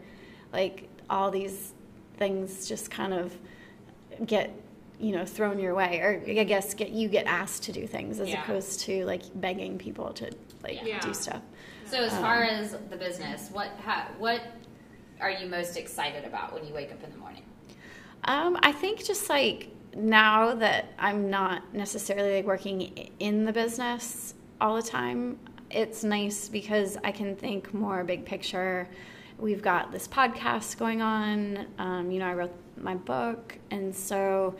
like 0.53 0.89
all 1.09 1.31
these 1.31 1.73
things 2.19 2.69
just 2.69 2.91
kind 2.91 3.15
of 3.15 3.35
get 4.27 4.53
you 4.99 5.13
know 5.13 5.25
thrown 5.25 5.59
your 5.59 5.75
way 5.75 5.99
or 6.01 6.23
i 6.29 6.45
guess 6.45 6.75
get 6.75 6.91
you 6.91 7.09
get 7.09 7.25
asked 7.25 7.63
to 7.63 7.73
do 7.73 7.87
things 7.87 8.21
as 8.21 8.29
Yeah. 8.29 8.43
opposed 8.43 8.81
to 8.81 9.07
like 9.07 9.23
begging 9.35 9.79
people 9.79 10.13
to 10.13 10.31
like 10.63 10.83
Yeah. 10.85 11.01
do 11.01 11.13
stuff 11.15 11.43
So 11.85 11.99
as 12.05 12.17
far 12.19 12.45
as 12.45 12.77
the 12.91 12.97
business, 12.97 13.51
what 13.51 13.69
ha, 13.85 14.09
what 14.19 14.41
are 15.21 15.31
you 15.31 15.47
most 15.49 15.77
excited 15.77 16.25
about 16.25 16.53
when 16.55 16.65
you 16.67 16.73
wake 16.73 16.93
up 16.93 17.03
in 17.05 17.11
the 17.11 17.19
morning? 17.19 17.43
um, 18.25 18.59
i 18.63 18.71
think 18.73 19.03
just 19.05 19.29
like 19.31 19.69
now 19.97 20.55
that 20.55 20.93
i'm 20.99 21.31
not 21.31 21.63
necessarily 21.75 22.37
like 22.37 22.45
working 22.45 23.09
in 23.19 23.45
the 23.45 23.53
business 23.53 24.35
all 24.61 24.77
the 24.77 24.83
time 24.83 25.39
it's 25.71 26.05
nice 26.05 26.49
because 26.49 26.97
i 27.03 27.11
can 27.11 27.35
think 27.35 27.73
more 27.75 28.05
big 28.05 28.25
picture 28.25 28.87
we've 29.39 29.63
got 29.63 29.91
this 29.91 30.07
podcast 30.07 30.77
going 30.79 31.01
on 31.01 31.67
um, 31.79 32.11
you 32.11 32.19
know 32.19 32.27
i 32.27 32.35
wrote 32.35 32.53
my 32.77 32.95
book 32.95 33.57
and 33.71 33.95
so 33.95 34.55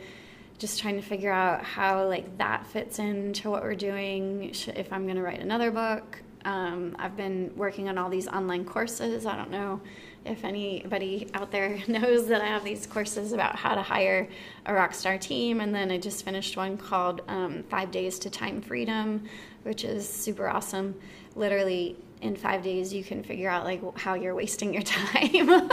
just 0.61 0.79
trying 0.79 0.95
to 0.95 1.01
figure 1.01 1.31
out 1.31 1.63
how 1.63 2.07
like 2.07 2.37
that 2.37 2.67
fits 2.67 2.99
into 2.99 3.49
what 3.49 3.63
we're 3.63 3.73
doing 3.75 4.53
if 4.75 4.93
i'm 4.93 5.05
going 5.05 5.15
to 5.15 5.23
write 5.23 5.39
another 5.39 5.71
book. 5.71 6.21
Um, 6.45 6.95
i've 6.99 7.17
been 7.17 7.51
working 7.55 7.89
on 7.89 7.97
all 7.97 8.09
these 8.09 8.27
online 8.27 8.63
courses. 8.63 9.25
I 9.25 9.35
don't 9.35 9.51
know 9.51 9.81
if 10.23 10.45
anybody 10.45 11.27
out 11.33 11.51
there 11.51 11.79
knows 11.87 12.27
that 12.27 12.41
i 12.41 12.45
have 12.45 12.63
these 12.63 12.85
courses 12.85 13.33
about 13.33 13.55
how 13.55 13.73
to 13.73 13.81
hire 13.81 14.29
a 14.67 14.73
rock 14.73 14.93
star 14.93 15.17
team 15.17 15.61
and 15.61 15.73
then 15.73 15.89
i 15.89 15.97
just 15.97 16.23
finished 16.23 16.55
one 16.55 16.77
called 16.77 17.21
um, 17.27 17.63
five 17.63 17.89
days 17.89 18.19
to 18.19 18.29
time 18.29 18.61
freedom 18.61 19.23
which 19.63 19.83
is 19.83 20.07
super 20.07 20.47
awesome. 20.47 20.95
Literally 21.35 21.97
in 22.21 22.35
five 22.35 22.61
days 22.61 22.93
you 22.93 23.03
can 23.03 23.23
figure 23.23 23.49
out 23.49 23.65
like 23.65 23.81
how 23.97 24.13
you're 24.13 24.35
wasting 24.35 24.73
your 24.73 24.83
time 24.83 25.47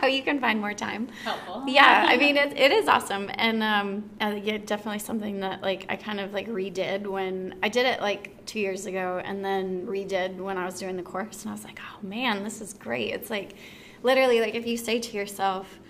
how 0.00 0.06
you 0.06 0.22
can 0.22 0.38
find 0.38 0.60
more 0.60 0.74
time 0.74 1.08
Helpful. 1.24 1.64
yeah 1.66 2.06
i 2.08 2.16
mean 2.24 2.36
it, 2.36 2.56
it 2.56 2.70
is 2.70 2.86
awesome 2.88 3.30
and 3.34 3.62
um 3.62 4.10
yeah, 4.20 4.58
definitely 4.58 4.98
something 4.98 5.40
that 5.40 5.62
like 5.62 5.86
i 5.88 5.96
kind 5.96 6.20
of 6.20 6.32
like 6.32 6.48
redid 6.48 7.06
when 7.06 7.54
i 7.62 7.68
did 7.68 7.86
it 7.86 8.00
like 8.00 8.44
two 8.46 8.60
years 8.60 8.86
ago 8.86 9.20
and 9.24 9.44
then 9.44 9.86
redid 9.86 10.36
when 10.36 10.58
i 10.58 10.64
was 10.64 10.78
doing 10.78 10.96
the 10.96 11.02
course 11.02 11.42
and 11.42 11.50
i 11.50 11.54
was 11.54 11.64
like 11.64 11.80
oh 11.80 12.06
man 12.06 12.44
this 12.44 12.60
is 12.60 12.72
great 12.74 13.12
it's 13.12 13.30
like 13.30 13.54
literally 14.02 14.40
like 14.40 14.54
if 14.54 14.66
you 14.66 14.76
say 14.76 15.00
to 15.00 15.16
yourself 15.16 15.80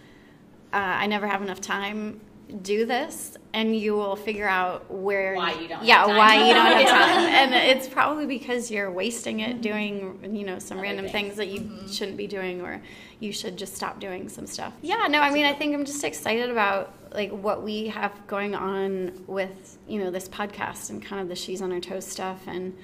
uh, 0.73 0.77
i 0.77 1.07
never 1.07 1.27
have 1.27 1.43
enough 1.43 1.61
time 1.61 2.21
do 2.63 2.87
this 2.87 3.37
and 3.53 3.75
you 3.75 3.95
will 3.95 4.15
figure 4.15 4.47
out 4.49 4.89
where 4.91 5.35
Why 5.35 5.53
you 5.55 5.69
don't 5.69 5.85
yeah 5.85 5.99
have 5.99 6.07
time. 6.09 6.17
why 6.17 6.47
you 6.47 6.55
don't 6.55 6.67
have 6.67 6.89
time. 6.89 7.19
And 7.35 7.55
it's 7.55 7.89
probably 7.89 8.27
because 8.27 8.71
you're 8.71 8.91
wasting 8.91 9.41
it 9.41 9.61
doing 9.61 10.37
you 10.37 10.45
know 10.45 10.59
some 10.59 10.79
Other 10.79 10.83
random 10.85 11.09
things. 11.09 11.35
things 11.35 11.37
that 11.37 11.49
you 11.49 11.61
mm-hmm. 11.61 11.91
shouldn't 11.91 12.17
be 12.17 12.27
doing 12.27 12.61
or 12.61 12.81
you 13.19 13.33
should 13.33 13.57
just 13.57 13.75
stop 13.75 13.99
doing 13.99 14.29
some 14.29 14.47
stuff. 14.47 14.73
Yeah 14.83 15.07
no 15.09 15.21
i 15.21 15.31
mean 15.31 15.45
i 15.45 15.53
think 15.53 15.75
i'm 15.75 15.85
just 15.85 16.05
excited 16.05 16.51
about 16.51 16.95
like 17.13 17.31
what 17.31 17.63
we 17.63 17.89
have 17.89 18.13
going 18.27 18.55
on 18.55 19.25
with 19.27 19.79
you 19.89 19.99
know 19.99 20.11
this 20.11 20.29
podcast 20.29 20.91
and 20.91 21.03
kind 21.03 21.21
of 21.21 21.29
the 21.29 21.35
she's 21.35 21.63
on 21.63 21.71
her 21.71 21.81
toes 21.81 22.07
stuff 22.07 22.43
and 22.47 22.77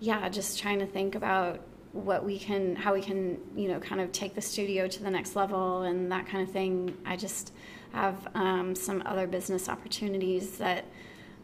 yeah 0.00 0.28
just 0.28 0.58
trying 0.58 0.78
to 0.78 0.86
think 0.86 1.14
about 1.14 1.60
what 1.92 2.24
we 2.24 2.38
can 2.38 2.74
how 2.74 2.92
we 2.92 3.00
can 3.00 3.38
you 3.54 3.68
know 3.68 3.78
kind 3.78 4.00
of 4.00 4.10
take 4.12 4.34
the 4.34 4.40
studio 4.42 4.88
to 4.88 5.02
the 5.02 5.10
next 5.10 5.36
level 5.36 5.82
and 5.82 6.10
that 6.10 6.26
kind 6.26 6.42
of 6.46 6.52
thing. 6.52 6.96
I 7.06 7.16
just 7.16 7.52
have 7.94 8.28
um, 8.34 8.74
some 8.74 9.02
other 9.06 9.26
business 9.26 9.68
opportunities 9.68 10.58
that 10.58 10.84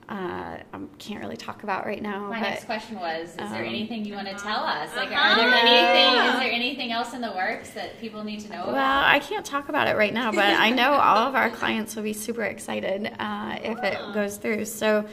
uh, 0.09 0.59
I 0.73 0.79
can't 0.99 1.21
really 1.21 1.37
talk 1.37 1.63
about 1.63 1.87
right 1.87 2.03
now. 2.03 2.29
My 2.29 2.41
but, 2.41 2.49
next 2.51 2.65
question 2.65 2.99
was: 2.99 3.29
Is 3.31 3.37
there 3.37 3.63
um, 3.63 3.69
anything 3.69 4.05
you 4.05 4.15
want 4.15 4.27
to 4.27 4.35
tell 4.35 4.65
us? 4.65 4.91
Like, 4.97 5.11
are 5.13 5.15
Uh-huh. 5.15 5.37
there 5.37 5.55
anything? 5.55 6.35
Is 6.35 6.41
there 6.41 6.53
anything 6.53 6.91
else 6.91 7.15
in 7.15 7.21
the 7.21 7.31
works 7.31 7.71
that 7.71 7.99
people 8.01 8.25
need 8.25 8.41
to 8.41 8.49
know 8.51 8.63
Well, 8.67 8.71
about? 8.71 9.05
I 9.05 9.21
can't 9.21 9.47
talk 9.47 9.69
about 9.69 9.87
it 9.87 9.97
right 9.97 10.13
now, 10.13 10.33
but 10.33 10.45
I 10.45 10.71
know 10.71 10.93
all 11.09 11.29
of 11.29 11.37
our 11.37 11.49
clients 11.51 11.95
will 11.95 12.03
be 12.03 12.13
super 12.13 12.43
excited 12.43 13.13
uh, 13.21 13.59
if 13.63 13.79
it 13.85 13.99
goes 14.13 14.37
through. 14.37 14.65
So, 14.65 15.07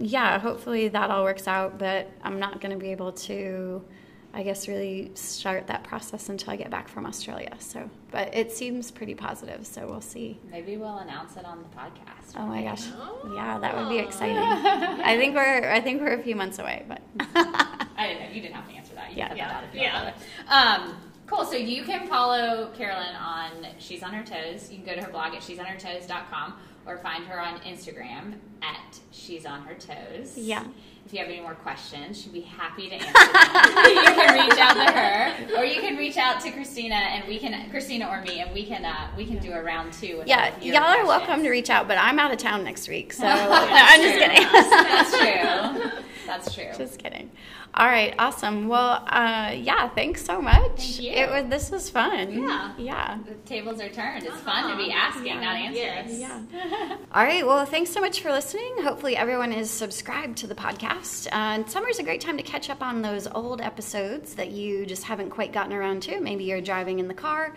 yeah, 0.00 0.40
hopefully 0.40 0.88
that 0.88 1.10
all 1.10 1.22
works 1.22 1.46
out. 1.46 1.78
But 1.78 2.10
I'm 2.24 2.40
not 2.40 2.60
going 2.60 2.72
to 2.72 2.78
be 2.84 2.90
able 2.90 3.12
to 3.12 3.84
I 4.32 4.42
guess 4.44 4.68
really 4.68 5.10
start 5.14 5.66
that 5.66 5.82
process 5.84 6.28
until 6.28 6.52
I 6.52 6.56
get 6.56 6.70
back 6.70 6.88
from 6.88 7.04
Australia. 7.06 7.54
So, 7.58 7.90
but 8.10 8.34
it 8.34 8.52
seems 8.52 8.90
pretty 8.90 9.14
positive. 9.14 9.66
So 9.66 9.86
we'll 9.86 10.00
see. 10.00 10.38
Maybe 10.50 10.76
we'll 10.76 10.98
announce 10.98 11.36
it 11.36 11.44
on 11.44 11.58
the 11.62 11.68
podcast. 11.76 12.36
Oh 12.36 12.46
my 12.46 12.62
gosh, 12.62 12.86
yeah, 13.34 13.58
that 13.58 13.76
would 13.76 13.88
be 13.88 13.98
exciting. 13.98 14.36
I 14.38 15.16
think 15.16 15.34
we're 15.34 15.70
I 15.70 15.80
think 15.80 16.00
we're 16.00 16.14
a 16.14 16.22
few 16.22 16.36
months 16.36 16.58
away, 16.60 16.84
but 16.88 17.00
I 17.34 18.06
didn't 18.08 18.22
know 18.22 18.34
you 18.34 18.40
didn't 18.42 18.54
have 18.54 18.68
to 18.68 18.74
answer 18.74 18.94
that. 18.94 19.10
You 19.10 19.16
Yeah. 19.18 19.34
Yeah. 19.34 19.48
that 19.48 19.56
out 19.56 19.64
if 19.64 19.74
you 19.74 19.80
Yeah. 19.80 20.12
Um, 20.48 20.96
cool. 21.26 21.44
So 21.44 21.56
you 21.56 21.82
can 21.82 22.06
follow 22.06 22.70
Carolyn 22.76 23.14
on 23.16 23.66
She's 23.78 24.02
on 24.02 24.12
Her 24.12 24.24
Toes. 24.24 24.70
You 24.70 24.76
can 24.78 24.86
go 24.86 24.94
to 24.94 25.02
her 25.02 25.10
blog 25.10 25.34
at 25.34 25.42
she'sonhertoes.com 25.42 26.54
or 26.86 26.98
find 26.98 27.24
her 27.24 27.40
on 27.40 27.58
Instagram 27.60 28.34
at 28.62 28.98
She's 29.10 29.44
on 29.44 29.62
Her 29.62 29.74
Toes. 29.74 30.36
Yeah. 30.36 30.64
If 31.06 31.14
you 31.14 31.18
have 31.18 31.28
any 31.28 31.40
more 31.40 31.54
questions, 31.54 32.20
she'd 32.20 32.32
be 32.32 32.40
happy 32.42 32.88
to 32.88 32.94
answer 32.94 33.12
them. 33.12 33.86
you 33.94 34.02
can 34.14 34.48
reach 34.48 34.58
out 34.58 34.74
to 34.74 34.92
her, 34.92 35.58
or 35.58 35.64
you 35.64 35.80
can 35.80 35.96
reach 35.96 36.16
out 36.16 36.40
to 36.42 36.52
Christina, 36.52 36.94
and 36.94 37.26
we 37.26 37.38
can 37.38 37.68
Christina 37.70 38.06
or 38.08 38.20
me, 38.22 38.40
and 38.40 38.52
we 38.54 38.64
can 38.64 38.84
uh, 38.84 39.08
we 39.16 39.24
can 39.26 39.38
do 39.38 39.52
a 39.52 39.60
round 39.62 39.92
two. 39.92 40.22
Yeah, 40.24 40.56
y'all 40.60 40.76
are 40.76 41.04
questions. 41.04 41.08
welcome 41.08 41.42
to 41.42 41.50
reach 41.50 41.68
out. 41.68 41.88
But 41.88 41.98
I'm 41.98 42.18
out 42.20 42.30
of 42.32 42.38
town 42.38 42.62
next 42.62 42.88
week, 42.88 43.12
so 43.12 43.22
That's 43.22 43.92
I'm 43.92 44.00
just 44.00 44.18
kidding. 44.18 44.48
That's 44.52 45.18
true. 45.18 46.00
That's 46.26 46.54
true. 46.54 46.70
Just 46.76 46.98
kidding. 47.00 47.30
All 47.72 47.86
right, 47.86 48.14
awesome. 48.18 48.66
Well, 48.66 49.04
uh, 49.06 49.52
yeah, 49.54 49.88
thanks 49.90 50.24
so 50.24 50.42
much. 50.42 50.76
Thank 50.76 51.00
you. 51.02 51.12
It 51.12 51.30
was 51.30 51.44
this 51.48 51.70
was 51.70 51.88
fun. 51.88 52.32
Yeah. 52.32 52.72
Yeah. 52.76 53.18
the 53.24 53.34
tables 53.46 53.80
are 53.80 53.88
turned. 53.88 54.24
It's 54.24 54.40
fun 54.40 54.70
to 54.70 54.76
be 54.76 54.90
asking, 54.90 55.40
not 55.40 55.56
answering. 55.56 56.18
Yes. 56.18 56.18
Yeah. 56.18 56.96
All 57.12 57.24
right. 57.24 57.46
Well, 57.46 57.64
thanks 57.64 57.90
so 57.90 58.00
much 58.00 58.22
for 58.22 58.32
listening. 58.32 58.82
Hopefully, 58.82 59.16
everyone 59.16 59.52
is 59.52 59.70
subscribed 59.70 60.38
to 60.38 60.46
the 60.46 60.54
podcast. 60.54 61.26
Uh, 61.28 61.50
and 61.60 61.70
summer's 61.70 61.98
a 61.98 62.02
great 62.02 62.20
time 62.20 62.36
to 62.36 62.42
catch 62.42 62.70
up 62.70 62.82
on 62.82 63.02
those 63.02 63.26
old 63.28 63.60
episodes 63.60 64.34
that 64.34 64.50
you 64.50 64.84
just 64.86 65.04
haven't 65.04 65.30
quite 65.30 65.52
gotten 65.52 65.72
around 65.72 66.02
to. 66.02 66.20
Maybe 66.20 66.44
you're 66.44 66.60
driving 66.60 66.98
in 66.98 67.08
the 67.08 67.14
car 67.14 67.54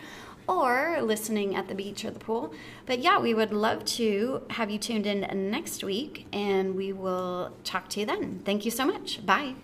or 0.47 0.99
listening 1.01 1.55
at 1.55 1.67
the 1.67 1.75
beach 1.75 2.03
or 2.05 2.11
the 2.11 2.19
pool. 2.19 2.53
But 2.85 2.99
yeah, 2.99 3.19
we 3.19 3.33
would 3.33 3.53
love 3.53 3.85
to 3.85 4.41
have 4.49 4.69
you 4.69 4.77
tuned 4.77 5.05
in 5.05 5.51
next 5.51 5.83
week, 5.83 6.27
and 6.33 6.75
we 6.75 6.93
will 6.93 7.51
talk 7.63 7.89
to 7.89 7.99
you 7.99 8.05
then. 8.05 8.41
Thank 8.45 8.65
you 8.65 8.71
so 8.71 8.85
much. 8.85 9.25
Bye. 9.25 9.55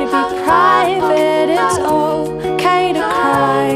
To 0.00 0.06
be 0.06 0.42
private, 0.44 1.50
it's 1.50 1.78
okay 1.78 2.92
to 2.92 3.00
cry, 3.00 3.68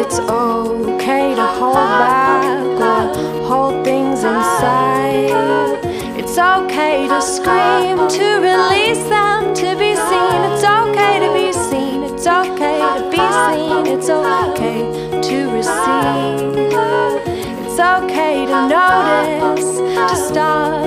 it's 0.00 0.18
okay 0.18 1.34
to 1.34 1.46
hold 1.58 1.74
back 1.74 2.44
or 2.80 3.46
hold 3.46 3.84
things 3.84 4.24
inside. 4.24 5.30
It's 6.18 6.36
okay 6.38 7.06
to 7.08 7.20
scream, 7.22 7.96
to 8.18 8.26
release 8.40 9.04
them, 9.08 9.54
to 9.54 9.76
be 9.76 9.94
seen. 9.94 10.40
It's 10.50 10.64
okay 10.64 11.20
to 11.24 11.32
be 11.32 11.52
seen, 11.52 12.02
it's 12.02 12.26
okay 12.26 12.78
to 12.96 13.10
be 13.10 13.24
seen, 13.44 13.86
it's 13.94 14.10
okay 14.10 14.80
to 15.22 15.36
receive. 15.52 16.64
It's 17.64 17.78
okay 17.80 18.46
to 18.46 18.68
notice, 18.68 19.78
to 20.10 20.16
stop 20.16 20.83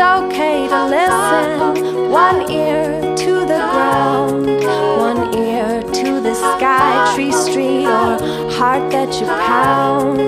okay 0.00 0.66
to 0.66 0.86
listen, 0.86 2.10
one 2.10 2.50
ear 2.50 3.00
to 3.16 3.40
the 3.40 3.58
ground, 3.72 4.46
one 4.98 5.34
ear 5.34 5.82
to 5.82 6.20
the 6.20 6.34
sky, 6.34 7.12
tree, 7.14 7.32
street, 7.32 7.86
or 7.86 8.18
heart 8.50 8.90
that 8.90 9.20
you 9.20 9.26
pound. 9.26 10.18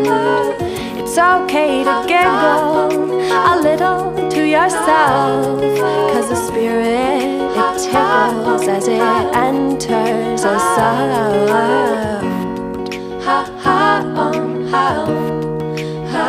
It's 0.99 1.17
okay 1.19 1.85
to 1.85 2.05
giggle 2.07 2.93
a 3.33 3.61
little 3.61 4.31
to 4.31 4.45
yourself, 4.47 5.61
cause 6.13 6.29
the 6.29 6.37
spirit 6.37 7.23
it 7.55 7.79
tickles 7.79 8.69
as 8.69 8.89
it 8.89 9.01
enters 9.35 10.45
us 10.45 10.63
sound. 10.77 11.49
Ha 13.25 13.45
ha 13.63 14.03
um 14.17 14.67
ha 14.69 15.07
ha 16.11 16.29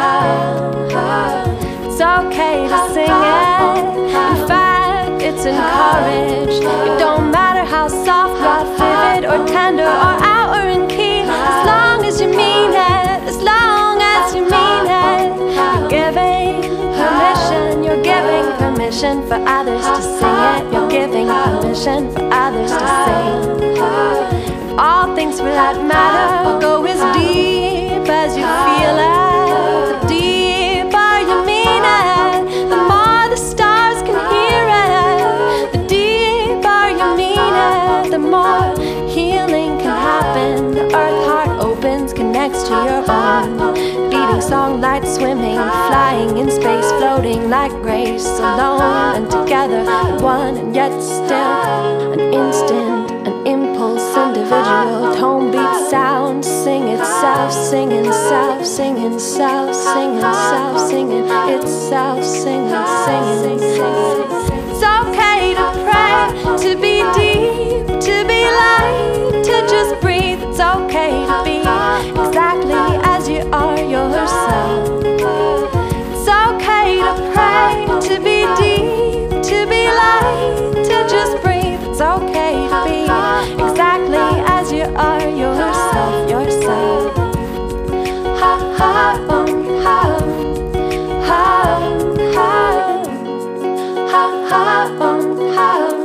ha. 0.91 1.42
It's 1.93 2.01
okay 2.01 2.67
to 2.67 2.79
sing 2.91 3.05
it. 3.05 3.85
In 4.09 4.47
fact, 4.47 5.21
it's 5.21 5.45
encouraged. 5.45 6.63
It 6.63 6.97
don't 6.97 7.29
matter 7.29 7.63
how 7.69 7.87
soft, 7.87 8.41
rough, 8.41 8.65
vivid, 8.79 9.29
or 9.29 9.45
tender, 9.45 9.83
or 9.83 10.15
out 10.25 10.57
or 10.57 10.69
in 10.69 10.87
key. 10.87 11.21
As 11.21 11.67
long 11.67 12.03
as 12.03 12.19
you 12.19 12.29
mean 12.29 12.71
it, 12.71 13.29
as 13.29 13.37
long 13.37 14.01
as 14.01 14.33
you 14.33 14.41
mean 14.41 14.85
it. 14.89 15.37
You're 15.53 15.87
giving 15.87 16.61
permission. 16.97 17.83
You're 17.83 18.01
giving 18.01 18.47
permission 18.57 19.21
for 19.27 19.37
others 19.45 19.85
to 19.85 20.01
sing 20.01 20.39
it. 20.49 20.73
You're 20.73 20.89
giving 20.89 21.27
permission 21.27 22.11
for 22.11 22.27
others 22.33 22.71
to 22.71 22.87
sing. 23.05 23.69
If 23.69 24.79
All 24.79 25.15
things 25.15 25.37
that 25.37 25.85
matter 25.85 26.59
go 26.59 26.83
as 26.85 27.01
deep 27.15 28.09
as 28.09 28.35
you 28.35 28.49
feel 28.65 28.97
it. 28.97 29.32
Connects 42.43 42.63
to 42.67 42.73
your 42.73 43.03
own. 43.09 43.73
Beating 44.09 44.41
song, 44.41 44.81
light 44.81 45.05
swimming, 45.05 45.55
flying 45.55 46.37
in 46.37 46.51
space, 46.51 46.89
floating 46.99 47.49
like 47.49 47.71
grace, 47.81 48.25
alone 48.25 49.15
and 49.15 49.31
together, 49.31 49.83
one 50.21 50.57
and 50.57 50.75
yet 50.75 50.91
still 51.01 52.11
an 52.11 52.19
instant, 52.19 53.27
an 53.27 53.47
impulse, 53.47 54.03
individual, 54.17 55.15
tone, 55.15 55.51
beat, 55.51 55.89
sound, 55.89 56.43
sing 56.43 56.89
itself, 56.89 57.53
singing 57.53 58.11
self, 58.11 58.65
singing 58.65 59.19
self, 59.19 59.73
singing 59.73 60.21
self, 60.21 60.89
singing 60.89 61.25
itself, 61.55 62.23
singing, 62.25 62.85
singing, 63.05 63.59
singing. 63.59 64.19
It's 64.69 64.83
okay 64.99 65.55
to 65.59 65.67
pray, 65.85 66.17
to 66.63 66.75
be 66.75 66.95
deep, 67.15 67.87
to 68.07 68.15
be 68.27 68.41
light, 68.61 69.43
to 69.47 69.55
just 69.73 70.01
breathe. 70.01 70.41
It's 70.43 70.59
okay 70.59 71.52
on 95.01 95.53
high. 95.53 96.02